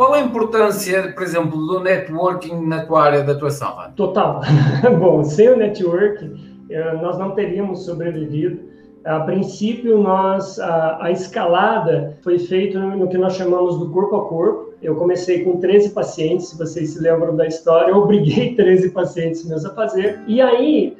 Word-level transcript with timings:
Qual 0.00 0.14
a 0.14 0.20
importância, 0.22 1.12
por 1.12 1.22
exemplo, 1.22 1.58
do 1.58 1.80
networking 1.80 2.66
na 2.66 2.86
tua 2.86 3.02
área 3.02 3.22
de 3.22 3.32
atuação? 3.32 3.76
Total. 3.96 4.40
Bom, 4.98 5.22
sem 5.22 5.50
o 5.50 5.58
networking, 5.58 6.64
eh, 6.70 6.94
nós 7.02 7.18
não 7.18 7.32
teríamos 7.32 7.84
sobrevivido 7.84 8.60
a 9.04 9.20
princípio, 9.20 9.98
nós 9.98 10.58
a, 10.58 11.04
a 11.04 11.10
escalada 11.10 12.18
foi 12.22 12.38
feita 12.38 12.78
no, 12.78 13.08
que 13.08 13.18
nós 13.18 13.34
chamamos 13.34 13.78
do 13.78 13.90
corpo 13.90 14.16
a 14.16 14.26
corpo. 14.26 14.72
Eu 14.82 14.96
comecei 14.96 15.44
com 15.44 15.60
13 15.60 15.90
pacientes, 15.90 16.48
se 16.48 16.56
vocês 16.56 16.94
se 16.94 16.98
lembram 16.98 17.36
da 17.36 17.46
história, 17.46 17.90
eu 17.90 17.98
obriguei 17.98 18.54
13 18.56 18.92
pacientes 18.92 19.46
meus 19.46 19.66
a 19.66 19.74
fazer. 19.74 20.18
E 20.26 20.40
aí, 20.40 20.96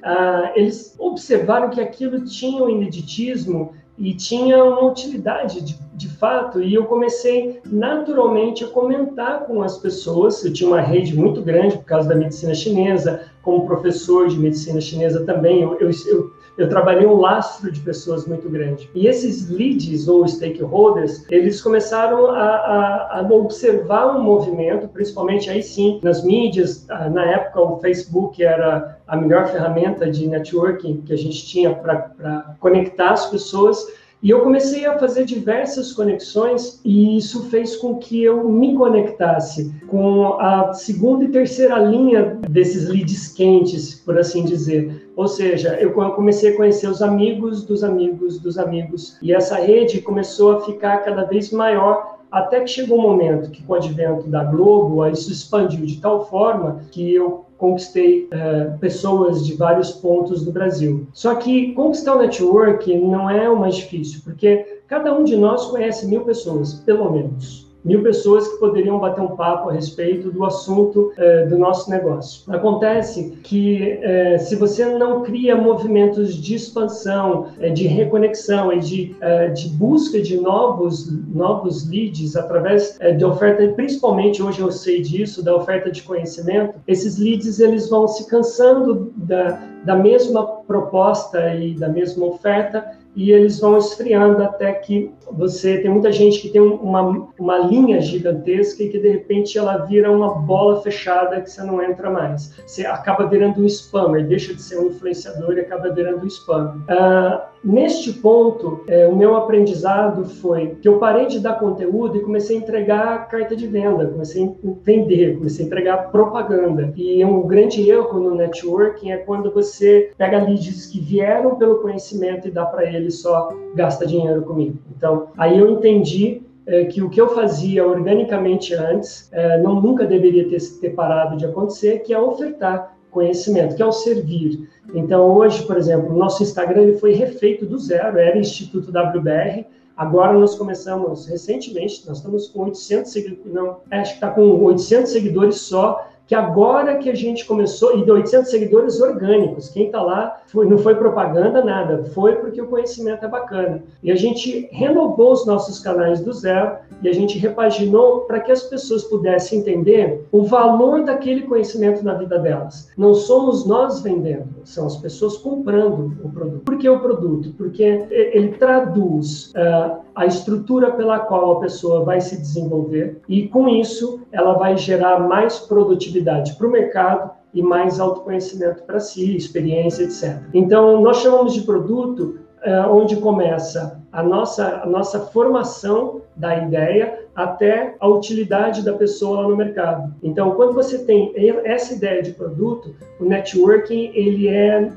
eles 0.54 0.94
observaram 0.98 1.70
que 1.70 1.80
aquilo 1.80 2.22
tinha 2.26 2.62
um 2.62 2.68
ineditismo 2.68 3.72
e 4.00 4.14
tinha 4.14 4.64
uma 4.64 4.82
utilidade 4.86 5.60
de, 5.60 5.78
de 5.94 6.08
fato, 6.08 6.62
e 6.62 6.74
eu 6.74 6.86
comecei 6.86 7.60
naturalmente 7.66 8.64
a 8.64 8.68
comentar 8.68 9.44
com 9.44 9.62
as 9.62 9.76
pessoas. 9.76 10.42
Eu 10.42 10.52
tinha 10.52 10.70
uma 10.70 10.80
rede 10.80 11.14
muito 11.14 11.42
grande 11.42 11.76
por 11.76 11.84
causa 11.84 12.08
da 12.08 12.14
medicina 12.14 12.54
chinesa, 12.54 13.26
como 13.42 13.66
professor 13.66 14.28
de 14.28 14.38
medicina 14.38 14.80
chinesa 14.80 15.24
também, 15.26 15.62
eu, 15.62 15.78
eu, 15.78 15.90
eu 16.06 16.40
eu 16.60 16.68
trabalhei 16.68 17.06
um 17.06 17.16
lastro 17.16 17.72
de 17.72 17.80
pessoas 17.80 18.26
muito 18.26 18.48
grande. 18.50 18.90
E 18.94 19.06
esses 19.06 19.48
leads 19.48 20.08
ou 20.08 20.28
stakeholders, 20.28 21.24
eles 21.30 21.60
começaram 21.62 22.26
a, 22.26 22.38
a, 22.38 23.20
a 23.20 23.28
observar 23.32 24.14
um 24.14 24.22
movimento, 24.22 24.86
principalmente 24.88 25.48
aí 25.48 25.62
sim, 25.62 26.00
nas 26.02 26.22
mídias. 26.22 26.84
Ah, 26.90 27.08
na 27.08 27.24
época, 27.24 27.62
o 27.62 27.78
Facebook 27.78 28.42
era 28.42 28.98
a 29.06 29.16
melhor 29.16 29.48
ferramenta 29.48 30.10
de 30.10 30.28
networking 30.28 31.00
que 31.00 31.14
a 31.14 31.16
gente 31.16 31.46
tinha 31.46 31.74
para 31.74 32.54
conectar 32.60 33.12
as 33.12 33.26
pessoas. 33.26 33.86
E 34.22 34.28
eu 34.28 34.42
comecei 34.42 34.84
a 34.84 34.98
fazer 34.98 35.24
diversas 35.24 35.92
conexões 35.92 36.78
e 36.84 37.16
isso 37.16 37.44
fez 37.44 37.76
com 37.76 37.96
que 37.96 38.22
eu 38.22 38.46
me 38.50 38.74
conectasse 38.74 39.74
com 39.88 40.34
a 40.34 40.74
segunda 40.74 41.24
e 41.24 41.28
terceira 41.28 41.78
linha 41.78 42.38
desses 42.48 42.86
leads 42.86 43.32
quentes, 43.32 43.94
por 43.94 44.18
assim 44.18 44.44
dizer. 44.44 45.10
Ou 45.16 45.26
seja, 45.26 45.74
eu 45.80 45.92
comecei 45.92 46.52
a 46.52 46.56
conhecer 46.56 46.88
os 46.88 47.00
amigos 47.00 47.64
dos 47.64 47.82
amigos 47.82 48.38
dos 48.38 48.58
amigos 48.58 49.16
e 49.22 49.32
essa 49.32 49.56
rede 49.56 50.02
começou 50.02 50.52
a 50.52 50.60
ficar 50.66 50.98
cada 50.98 51.24
vez 51.24 51.50
maior 51.50 52.18
até 52.30 52.60
que 52.60 52.68
chegou 52.68 52.98
um 52.98 53.02
momento 53.02 53.50
que, 53.50 53.62
com 53.62 53.72
o 53.72 53.76
advento 53.76 54.28
da 54.28 54.44
Globo, 54.44 55.04
isso 55.06 55.32
expandiu 55.32 55.84
de 55.84 56.00
tal 56.00 56.26
forma 56.26 56.82
que 56.92 57.12
eu 57.12 57.46
conquistei 57.60 58.26
é, 58.30 58.64
pessoas 58.80 59.46
de 59.46 59.54
vários 59.54 59.92
pontos 59.92 60.44
do 60.44 60.50
Brasil. 60.50 61.06
Só 61.12 61.34
que 61.34 61.72
conquistar 61.74 62.16
o 62.16 62.18
network 62.18 62.92
não 62.98 63.28
é 63.28 63.48
o 63.48 63.60
mais 63.60 63.76
difícil, 63.76 64.22
porque 64.24 64.80
cada 64.88 65.14
um 65.14 65.22
de 65.22 65.36
nós 65.36 65.66
conhece 65.66 66.06
mil 66.06 66.22
pessoas, 66.22 66.74
pelo 66.74 67.12
menos 67.12 67.69
mil 67.84 68.02
pessoas 68.02 68.46
que 68.48 68.58
poderiam 68.58 68.98
bater 68.98 69.22
um 69.22 69.36
papo 69.36 69.70
a 69.70 69.72
respeito 69.72 70.30
do 70.30 70.44
assunto 70.44 71.12
eh, 71.16 71.46
do 71.46 71.58
nosso 71.58 71.90
negócio. 71.90 72.42
Acontece 72.52 73.38
que 73.42 73.98
eh, 74.02 74.38
se 74.38 74.56
você 74.56 74.84
não 74.84 75.22
cria 75.22 75.56
movimentos 75.56 76.34
de 76.34 76.54
expansão, 76.54 77.48
eh, 77.58 77.70
de 77.70 77.86
reconexão 77.86 78.72
e 78.72 78.80
de, 78.80 79.16
de 79.54 79.68
busca 79.70 80.20
de 80.20 80.36
novos, 80.36 81.10
novos 81.28 81.88
leads 81.88 82.36
através 82.36 82.98
de 83.16 83.24
oferta, 83.24 83.66
principalmente 83.68 84.42
hoje 84.42 84.60
eu 84.60 84.70
sei 84.70 85.00
disso, 85.00 85.42
da 85.42 85.54
oferta 85.54 85.90
de 85.90 86.02
conhecimento, 86.02 86.74
esses 86.86 87.18
leads 87.18 87.60
eles 87.60 87.88
vão 87.88 88.06
se 88.06 88.28
cansando 88.28 89.12
da, 89.16 89.60
da 89.84 89.96
mesma 89.96 90.44
proposta 90.46 91.54
e 91.54 91.74
da 91.74 91.88
mesma 91.88 92.26
oferta 92.26 92.99
e 93.14 93.32
eles 93.32 93.60
vão 93.60 93.76
esfriando 93.76 94.42
até 94.42 94.72
que 94.72 95.12
você 95.32 95.78
tem 95.78 95.90
muita 95.90 96.10
gente 96.12 96.40
que 96.40 96.48
tem 96.48 96.60
uma, 96.60 97.28
uma 97.38 97.58
linha 97.58 98.00
gigantesca 98.00 98.82
e 98.82 98.88
que 98.88 98.98
de 98.98 99.08
repente 99.10 99.56
ela 99.58 99.78
vira 99.78 100.10
uma 100.10 100.34
bola 100.34 100.80
fechada 100.82 101.40
que 101.40 101.50
você 101.50 101.62
não 101.62 101.82
entra 101.82 102.10
mais. 102.10 102.54
Você 102.66 102.84
acaba 102.86 103.26
virando 103.26 103.60
um 103.60 103.66
spammer, 103.66 104.26
deixa 104.26 104.54
de 104.54 104.62
ser 104.62 104.78
um 104.78 104.86
influenciador 104.86 105.56
e 105.56 105.60
acaba 105.60 105.90
virando 105.90 106.24
um 106.24 106.26
spammer. 106.26 106.74
Uh, 106.74 107.40
neste 107.62 108.12
ponto, 108.12 108.84
é, 108.88 109.06
o 109.06 109.14
meu 109.14 109.36
aprendizado 109.36 110.24
foi 110.24 110.76
que 110.80 110.88
eu 110.88 110.98
parei 110.98 111.26
de 111.26 111.38
dar 111.40 111.58
conteúdo 111.58 112.16
e 112.16 112.22
comecei 112.22 112.56
a 112.56 112.60
entregar 112.60 113.28
carta 113.28 113.54
de 113.54 113.66
venda, 113.66 114.06
comecei 114.06 114.44
a 114.44 114.50
vender, 114.82 115.36
comecei 115.36 115.64
a 115.64 115.66
entregar 115.66 116.10
propaganda. 116.10 116.92
E 116.96 117.24
um 117.24 117.46
grande 117.46 117.88
erro 117.88 118.18
no 118.18 118.34
networking 118.34 119.12
é 119.12 119.18
quando 119.18 119.52
você 119.52 120.10
pega 120.16 120.42
leads 120.42 120.86
que 120.86 121.00
vieram 121.00 121.56
pelo 121.56 121.80
conhecimento 121.80 122.48
e 122.48 122.50
dá 122.50 122.64
para 122.64 122.84
eles 122.84 122.99
só 123.08 123.48
gasta 123.76 124.04
dinheiro 124.04 124.42
comigo. 124.42 124.78
Então, 124.96 125.28
aí 125.38 125.56
eu 125.56 125.70
entendi 125.70 126.42
é, 126.66 126.84
que 126.86 127.00
o 127.00 127.08
que 127.08 127.20
eu 127.20 127.28
fazia 127.28 127.86
organicamente 127.86 128.74
antes 128.74 129.28
é, 129.32 129.62
não 129.62 129.80
nunca 129.80 130.04
deveria 130.04 130.48
ter, 130.48 130.58
ter 130.80 130.90
parado 130.90 131.36
de 131.36 131.46
acontecer, 131.46 132.00
que 132.00 132.12
é 132.12 132.18
ofertar 132.18 132.96
conhecimento, 133.12 133.76
que 133.76 133.82
é 133.82 133.86
o 133.86 133.92
servir. 133.92 134.68
Então, 134.94 135.30
hoje, 135.36 135.62
por 135.66 135.76
exemplo, 135.76 136.12
o 136.12 136.18
nosso 136.18 136.42
Instagram 136.42 136.82
ele 136.82 136.98
foi 136.98 137.12
refeito 137.12 137.64
do 137.66 137.78
zero, 137.78 138.18
era 138.18 138.38
Instituto 138.38 138.90
WBR, 138.90 139.66
Agora 140.00 140.32
nós 140.32 140.54
começamos 140.54 141.26
recentemente, 141.26 142.08
nós 142.08 142.16
estamos 142.16 142.48
com 142.48 142.62
800 142.62 143.12
seguidores, 143.12 143.52
não, 143.52 143.80
acho 143.90 144.12
que 144.12 144.16
está 144.16 144.30
com 144.30 144.64
800 144.64 145.12
seguidores 145.12 145.56
só, 145.56 146.08
que 146.30 146.34
agora 146.36 146.96
que 146.98 147.10
a 147.10 147.14
gente 147.16 147.44
começou, 147.44 147.98
e 147.98 148.04
de 148.04 148.10
800 148.12 148.48
seguidores 148.48 149.00
orgânicos, 149.00 149.68
quem 149.68 149.86
está 149.86 150.00
lá 150.00 150.40
foi, 150.46 150.64
não 150.64 150.78
foi 150.78 150.94
propaganda, 150.94 151.64
nada, 151.64 152.04
foi 152.04 152.36
porque 152.36 152.62
o 152.62 152.68
conhecimento 152.68 153.24
é 153.24 153.28
bacana. 153.28 153.82
E 154.00 154.12
a 154.12 154.14
gente 154.14 154.68
renovou 154.70 155.32
os 155.32 155.44
nossos 155.44 155.80
canais 155.80 156.20
do 156.20 156.32
zero 156.32 156.76
e 157.02 157.08
a 157.08 157.12
gente 157.12 157.36
repaginou 157.36 158.20
para 158.20 158.38
que 158.38 158.52
as 158.52 158.62
pessoas 158.62 159.02
pudessem 159.02 159.58
entender 159.58 160.24
o 160.30 160.44
valor 160.44 161.02
daquele 161.02 161.42
conhecimento 161.42 162.04
na 162.04 162.14
vida 162.14 162.38
delas. 162.38 162.92
Não 162.96 163.12
somos 163.12 163.66
nós 163.66 164.00
vendendo, 164.00 164.50
são 164.64 164.86
as 164.86 164.96
pessoas 164.98 165.36
comprando 165.36 166.16
o 166.22 166.30
produto. 166.30 166.62
Por 166.64 166.78
que 166.78 166.88
o 166.88 167.00
produto? 167.00 167.52
Porque 167.58 168.06
ele 168.08 168.50
traduz 168.50 169.52
uh, 169.56 169.98
a 170.14 170.26
estrutura 170.26 170.90
pela 170.92 171.20
qual 171.20 171.52
a 171.52 171.60
pessoa 171.60 172.04
vai 172.04 172.20
se 172.20 172.36
desenvolver 172.36 173.20
e, 173.28 173.48
com 173.48 173.68
isso, 173.68 174.20
ela 174.32 174.54
vai 174.54 174.76
gerar 174.76 175.20
mais 175.20 175.58
produtividade 175.58 176.54
para 176.54 176.66
o 176.66 176.70
mercado 176.70 177.30
e 177.52 177.62
mais 177.62 177.98
autoconhecimento 177.98 178.82
para 178.84 179.00
si, 179.00 179.36
experiência, 179.36 180.04
etc. 180.04 180.40
Então, 180.54 181.00
nós 181.00 181.18
chamamos 181.18 181.54
de 181.54 181.62
produto 181.62 182.38
é, 182.62 182.80
onde 182.82 183.16
começa 183.16 184.00
a 184.12 184.22
nossa, 184.22 184.82
a 184.82 184.86
nossa 184.86 185.20
formação 185.20 186.20
da 186.36 186.56
ideia 186.56 187.26
até 187.34 187.94
a 187.98 188.08
utilidade 188.08 188.84
da 188.84 188.92
pessoa 188.92 189.42
lá 189.42 189.48
no 189.48 189.56
mercado. 189.56 190.14
Então, 190.22 190.52
quando 190.52 190.74
você 190.74 190.98
tem 191.04 191.32
essa 191.64 191.94
ideia 191.94 192.22
de 192.22 192.32
produto, 192.32 192.94
o 193.18 193.24
networking 193.24 194.10
ele 194.14 194.48
é 194.48 194.92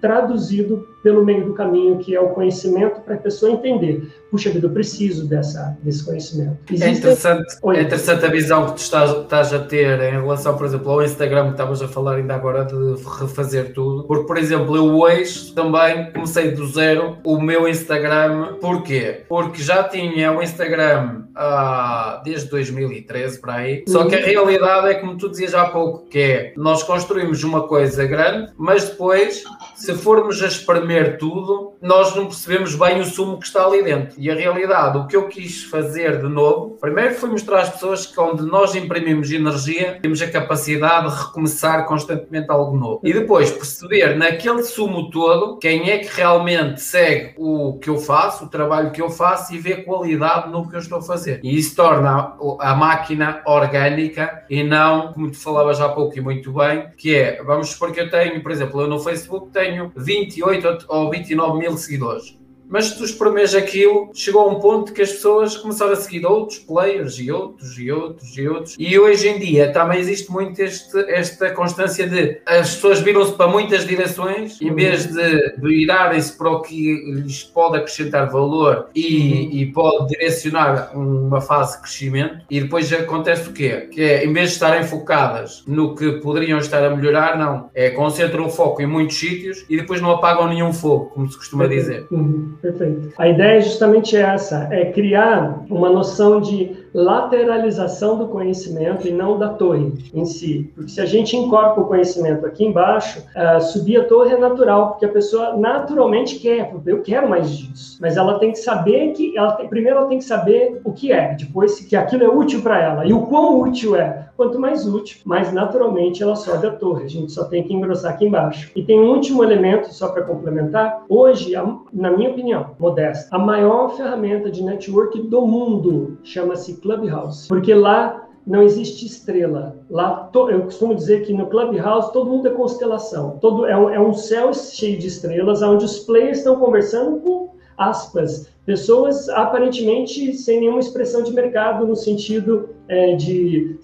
traduzido 0.00 0.88
pelo 1.02 1.24
meio 1.24 1.44
do 1.44 1.54
caminho, 1.54 1.98
que 1.98 2.14
é 2.14 2.20
o 2.20 2.28
conhecimento, 2.28 3.00
para 3.00 3.14
a 3.14 3.18
pessoa 3.18 3.52
entender. 3.52 4.08
Puxa 4.30 4.50
vida, 4.50 4.66
eu 4.66 4.70
preciso 4.70 5.26
dessa, 5.26 5.76
desse 5.82 6.04
conhecimento. 6.04 6.56
É 6.70 6.72
Existe... 6.72 6.88
É, 6.88 6.90
interessante, 6.90 7.54
é 7.64 7.82
interessante 7.82 8.24
a 8.24 8.28
visão 8.28 8.66
que 8.66 8.72
tu 8.74 8.78
estás, 8.78 9.10
estás, 9.10 9.52
a 9.52 9.58
ter 9.58 10.00
em 10.00 10.12
relação, 10.12 10.56
por 10.56 10.64
exemplo, 10.64 10.90
ao 10.90 11.02
Instagram, 11.02 11.46
que 11.46 11.50
estavas 11.50 11.82
a 11.82 11.88
falar 11.88 12.14
ainda 12.16 12.34
agora 12.34 12.64
de 12.64 12.74
refazer 13.20 13.74
tudo. 13.74 14.04
Porque, 14.04 14.26
por 14.26 14.38
exemplo, 14.38 14.76
eu 14.76 14.96
hoje 14.98 15.52
também 15.52 16.10
comecei 16.12 16.52
do 16.52 16.66
zero 16.66 17.18
o 17.24 17.40
meu 17.40 17.68
Instagram. 17.68 18.54
Porquê? 18.60 19.24
Porque 19.28 19.60
já 19.62 19.84
tinha 19.84 20.32
o 20.32 20.42
Instagram 20.42 21.24
ah, 21.34 22.22
desde 22.24 22.48
2013 22.48 23.40
para 23.40 23.54
aí. 23.54 23.84
Só 23.86 24.06
que 24.06 24.14
a 24.14 24.18
uhum. 24.18 24.24
realidade 24.24 24.88
é 24.88 24.94
como 24.94 25.18
tu 25.18 25.28
dizias 25.28 25.52
há 25.52 25.66
pouco, 25.66 26.06
que 26.08 26.18
é 26.18 26.52
nós 26.56 26.82
construímos 26.82 27.42
uma 27.44 27.66
coisa 27.66 28.06
grande, 28.06 28.52
mas 28.56 28.88
depois, 28.88 29.44
se 29.74 29.92
formos 29.94 30.42
a 30.42 30.46
experimentar 30.46 30.91
comer 30.92 31.16
tudo, 31.16 31.71
nós 31.82 32.14
não 32.14 32.26
percebemos 32.26 32.74
bem 32.76 33.00
o 33.00 33.04
sumo 33.04 33.38
que 33.38 33.46
está 33.46 33.64
ali 33.64 33.82
dentro. 33.82 34.14
E 34.18 34.30
a 34.30 34.34
realidade, 34.34 34.98
o 34.98 35.06
que 35.06 35.16
eu 35.16 35.28
quis 35.28 35.64
fazer 35.64 36.20
de 36.20 36.28
novo, 36.28 36.78
primeiro 36.80 37.14
foi 37.14 37.28
mostrar 37.28 37.62
às 37.62 37.70
pessoas 37.70 38.06
que 38.06 38.18
onde 38.20 38.42
nós 38.44 38.74
imprimimos 38.74 39.30
energia, 39.30 39.98
temos 40.00 40.22
a 40.22 40.30
capacidade 40.30 41.10
de 41.10 41.22
recomeçar 41.22 41.84
constantemente 41.86 42.50
algo 42.50 42.76
novo. 42.76 43.00
E 43.02 43.12
depois 43.12 43.50
perceber 43.50 44.16
naquele 44.16 44.62
sumo 44.62 45.10
todo 45.10 45.58
quem 45.58 45.90
é 45.90 45.98
que 45.98 46.14
realmente 46.14 46.80
segue 46.80 47.34
o 47.36 47.78
que 47.78 47.90
eu 47.90 47.98
faço, 47.98 48.44
o 48.44 48.48
trabalho 48.48 48.92
que 48.92 49.02
eu 49.02 49.10
faço 49.10 49.54
e 49.54 49.58
vê 49.58 49.76
qualidade 49.76 50.50
no 50.50 50.68
que 50.68 50.76
eu 50.76 50.80
estou 50.80 50.98
a 50.98 51.02
fazer. 51.02 51.40
E 51.42 51.58
isso 51.58 51.74
torna 51.74 52.34
a 52.60 52.74
máquina 52.74 53.42
orgânica 53.44 54.44
e 54.48 54.62
não, 54.62 55.12
como 55.12 55.30
tu 55.30 55.38
falavas 55.38 55.80
há 55.80 55.88
pouco 55.88 56.16
e 56.16 56.20
muito 56.20 56.52
bem, 56.52 56.86
que 56.96 57.14
é, 57.14 57.42
vamos 57.42 57.70
supor 57.70 57.92
que 57.92 58.00
eu 58.00 58.10
tenho, 58.10 58.40
por 58.42 58.52
exemplo, 58.52 58.80
eu 58.80 58.86
no 58.86 59.00
Facebook 59.00 59.50
tenho 59.50 59.90
28 59.96 60.86
ou 60.88 61.10
29 61.10 61.58
mil 61.58 61.71
seguidores 61.78 62.38
mas 62.72 62.92
tu 62.92 63.04
espremes 63.04 63.54
aquilo, 63.54 64.10
chegou 64.14 64.48
a 64.48 64.48
um 64.48 64.58
ponto 64.58 64.94
que 64.94 65.02
as 65.02 65.12
pessoas 65.12 65.58
começaram 65.58 65.92
a 65.92 65.96
seguir 65.96 66.24
outros 66.24 66.58
players 66.58 67.18
e 67.18 67.30
outros 67.30 67.78
e 67.78 67.92
outros 67.92 68.38
e 68.38 68.48
outros. 68.48 68.76
E 68.78 68.98
hoje 68.98 69.28
em 69.28 69.38
dia 69.38 69.70
também 69.70 70.00
existe 70.00 70.32
muito 70.32 70.58
este, 70.58 70.98
esta 71.10 71.50
constância 71.50 72.08
de 72.08 72.40
as 72.46 72.74
pessoas 72.74 73.00
viram-se 73.00 73.32
para 73.32 73.46
muitas 73.46 73.86
direções, 73.86 74.60
em 74.62 74.74
vez 74.74 75.06
de 75.06 75.54
virarem-se 75.58 76.36
para 76.38 76.50
o 76.50 76.62
que 76.62 76.94
lhes 77.12 77.42
pode 77.44 77.76
acrescentar 77.76 78.30
valor 78.30 78.88
e, 78.94 79.60
e 79.60 79.66
pode 79.66 80.08
direcionar 80.08 80.96
uma 80.96 81.42
fase 81.42 81.76
de 81.76 81.82
crescimento, 81.82 82.38
e 82.50 82.60
depois 82.60 82.90
acontece 82.90 83.50
o 83.50 83.52
quê? 83.52 83.88
Que 83.92 84.00
é, 84.00 84.24
em 84.24 84.32
vez 84.32 84.48
de 84.48 84.54
estarem 84.54 84.84
focadas 84.84 85.62
no 85.66 85.94
que 85.94 86.12
poderiam 86.12 86.58
estar 86.58 86.82
a 86.82 86.96
melhorar, 86.96 87.38
não. 87.38 87.68
É, 87.74 87.90
concentram 87.90 88.46
o 88.46 88.50
foco 88.50 88.80
em 88.80 88.86
muitos 88.86 89.18
sítios 89.18 89.66
e 89.68 89.76
depois 89.76 90.00
não 90.00 90.10
apagam 90.10 90.48
nenhum 90.48 90.72
fogo, 90.72 91.06
como 91.06 91.30
se 91.30 91.36
costuma 91.36 91.68
Perfeito. 91.68 91.82
dizer. 91.82 92.06
Uhum. 92.10 92.61
Perfeito. 92.62 93.12
A 93.18 93.28
ideia 93.28 93.58
é 93.58 93.60
justamente 93.60 94.16
essa, 94.16 94.68
é 94.70 94.92
criar 94.92 95.64
uma 95.68 95.90
noção 95.90 96.40
de 96.40 96.81
lateralização 96.94 98.18
do 98.18 98.28
conhecimento 98.28 99.06
e 99.06 99.12
não 99.12 99.38
da 99.38 99.48
torre 99.50 99.92
em 100.12 100.24
si. 100.24 100.70
Porque 100.74 100.90
se 100.90 101.00
a 101.00 101.06
gente 101.06 101.36
incorpora 101.36 101.80
o 101.80 101.88
conhecimento 101.88 102.44
aqui 102.46 102.64
embaixo, 102.64 103.20
uh, 103.20 103.60
subir 103.60 104.00
a 104.00 104.04
torre 104.04 104.34
é 104.34 104.38
natural, 104.38 104.90
porque 104.90 105.04
a 105.04 105.08
pessoa 105.08 105.56
naturalmente 105.56 106.38
quer, 106.38 106.72
eu 106.86 107.02
quero 107.02 107.28
mais 107.28 107.50
disso. 107.50 107.98
Mas 108.00 108.16
ela 108.16 108.38
tem 108.38 108.52
que 108.52 108.58
saber 108.58 109.12
que, 109.12 109.36
ela 109.36 109.52
tem, 109.52 109.68
primeiro 109.68 109.98
ela 109.98 110.08
tem 110.08 110.18
que 110.18 110.24
saber 110.24 110.80
o 110.84 110.92
que 110.92 111.12
é, 111.12 111.34
depois 111.34 111.80
que 111.80 111.96
aquilo 111.96 112.24
é 112.24 112.28
útil 112.28 112.62
para 112.62 112.80
ela. 112.80 113.06
E 113.06 113.12
o 113.12 113.22
quão 113.22 113.60
útil 113.60 113.96
é. 113.96 114.28
Quanto 114.36 114.58
mais 114.58 114.88
útil, 114.88 115.18
mais 115.24 115.52
naturalmente 115.52 116.22
ela 116.22 116.34
sobe 116.34 116.66
a 116.66 116.70
torre. 116.70 117.04
A 117.04 117.08
gente 117.08 117.30
só 117.30 117.44
tem 117.44 117.62
que 117.62 117.72
engrossar 117.72 118.14
aqui 118.14 118.26
embaixo. 118.26 118.72
E 118.74 118.82
tem 118.82 118.98
um 118.98 119.10
último 119.10 119.44
elemento, 119.44 119.92
só 119.92 120.08
para 120.08 120.22
complementar. 120.22 121.04
Hoje, 121.08 121.52
na 121.92 122.10
minha 122.10 122.30
opinião, 122.30 122.70
modesta, 122.78 123.28
a 123.30 123.38
maior 123.38 123.94
ferramenta 123.94 124.50
de 124.50 124.62
network 124.62 125.20
do 125.22 125.46
mundo 125.46 126.18
chama-se 126.24 126.80
Clubhouse. 126.82 127.48
Porque 127.48 127.72
lá 127.72 128.28
não 128.46 128.62
existe 128.62 129.06
estrela. 129.06 129.76
Lá, 129.88 130.28
eu 130.34 130.62
costumo 130.62 130.94
dizer 130.94 131.24
que 131.24 131.32
no 131.32 131.46
Clubhouse 131.46 132.12
todo 132.12 132.28
mundo 132.30 132.48
é 132.48 132.50
constelação. 132.50 133.38
Todo 133.40 133.66
é 133.66 133.76
um, 133.76 133.88
é 133.88 134.00
um 134.00 134.12
céu 134.12 134.52
cheio 134.52 134.98
de 134.98 135.06
estrelas, 135.06 135.62
onde 135.62 135.84
os 135.84 136.00
players 136.00 136.38
estão 136.38 136.56
conversando 136.56 137.20
com 137.20 137.51
aspas 137.76 138.52
pessoas 138.64 139.28
aparentemente 139.28 140.32
sem 140.34 140.60
nenhuma 140.60 140.78
expressão 140.78 141.22
de 141.22 141.32
mercado 141.32 141.86
no 141.86 141.96
sentido 141.96 142.68
é, 142.88 143.14
de 143.16 143.78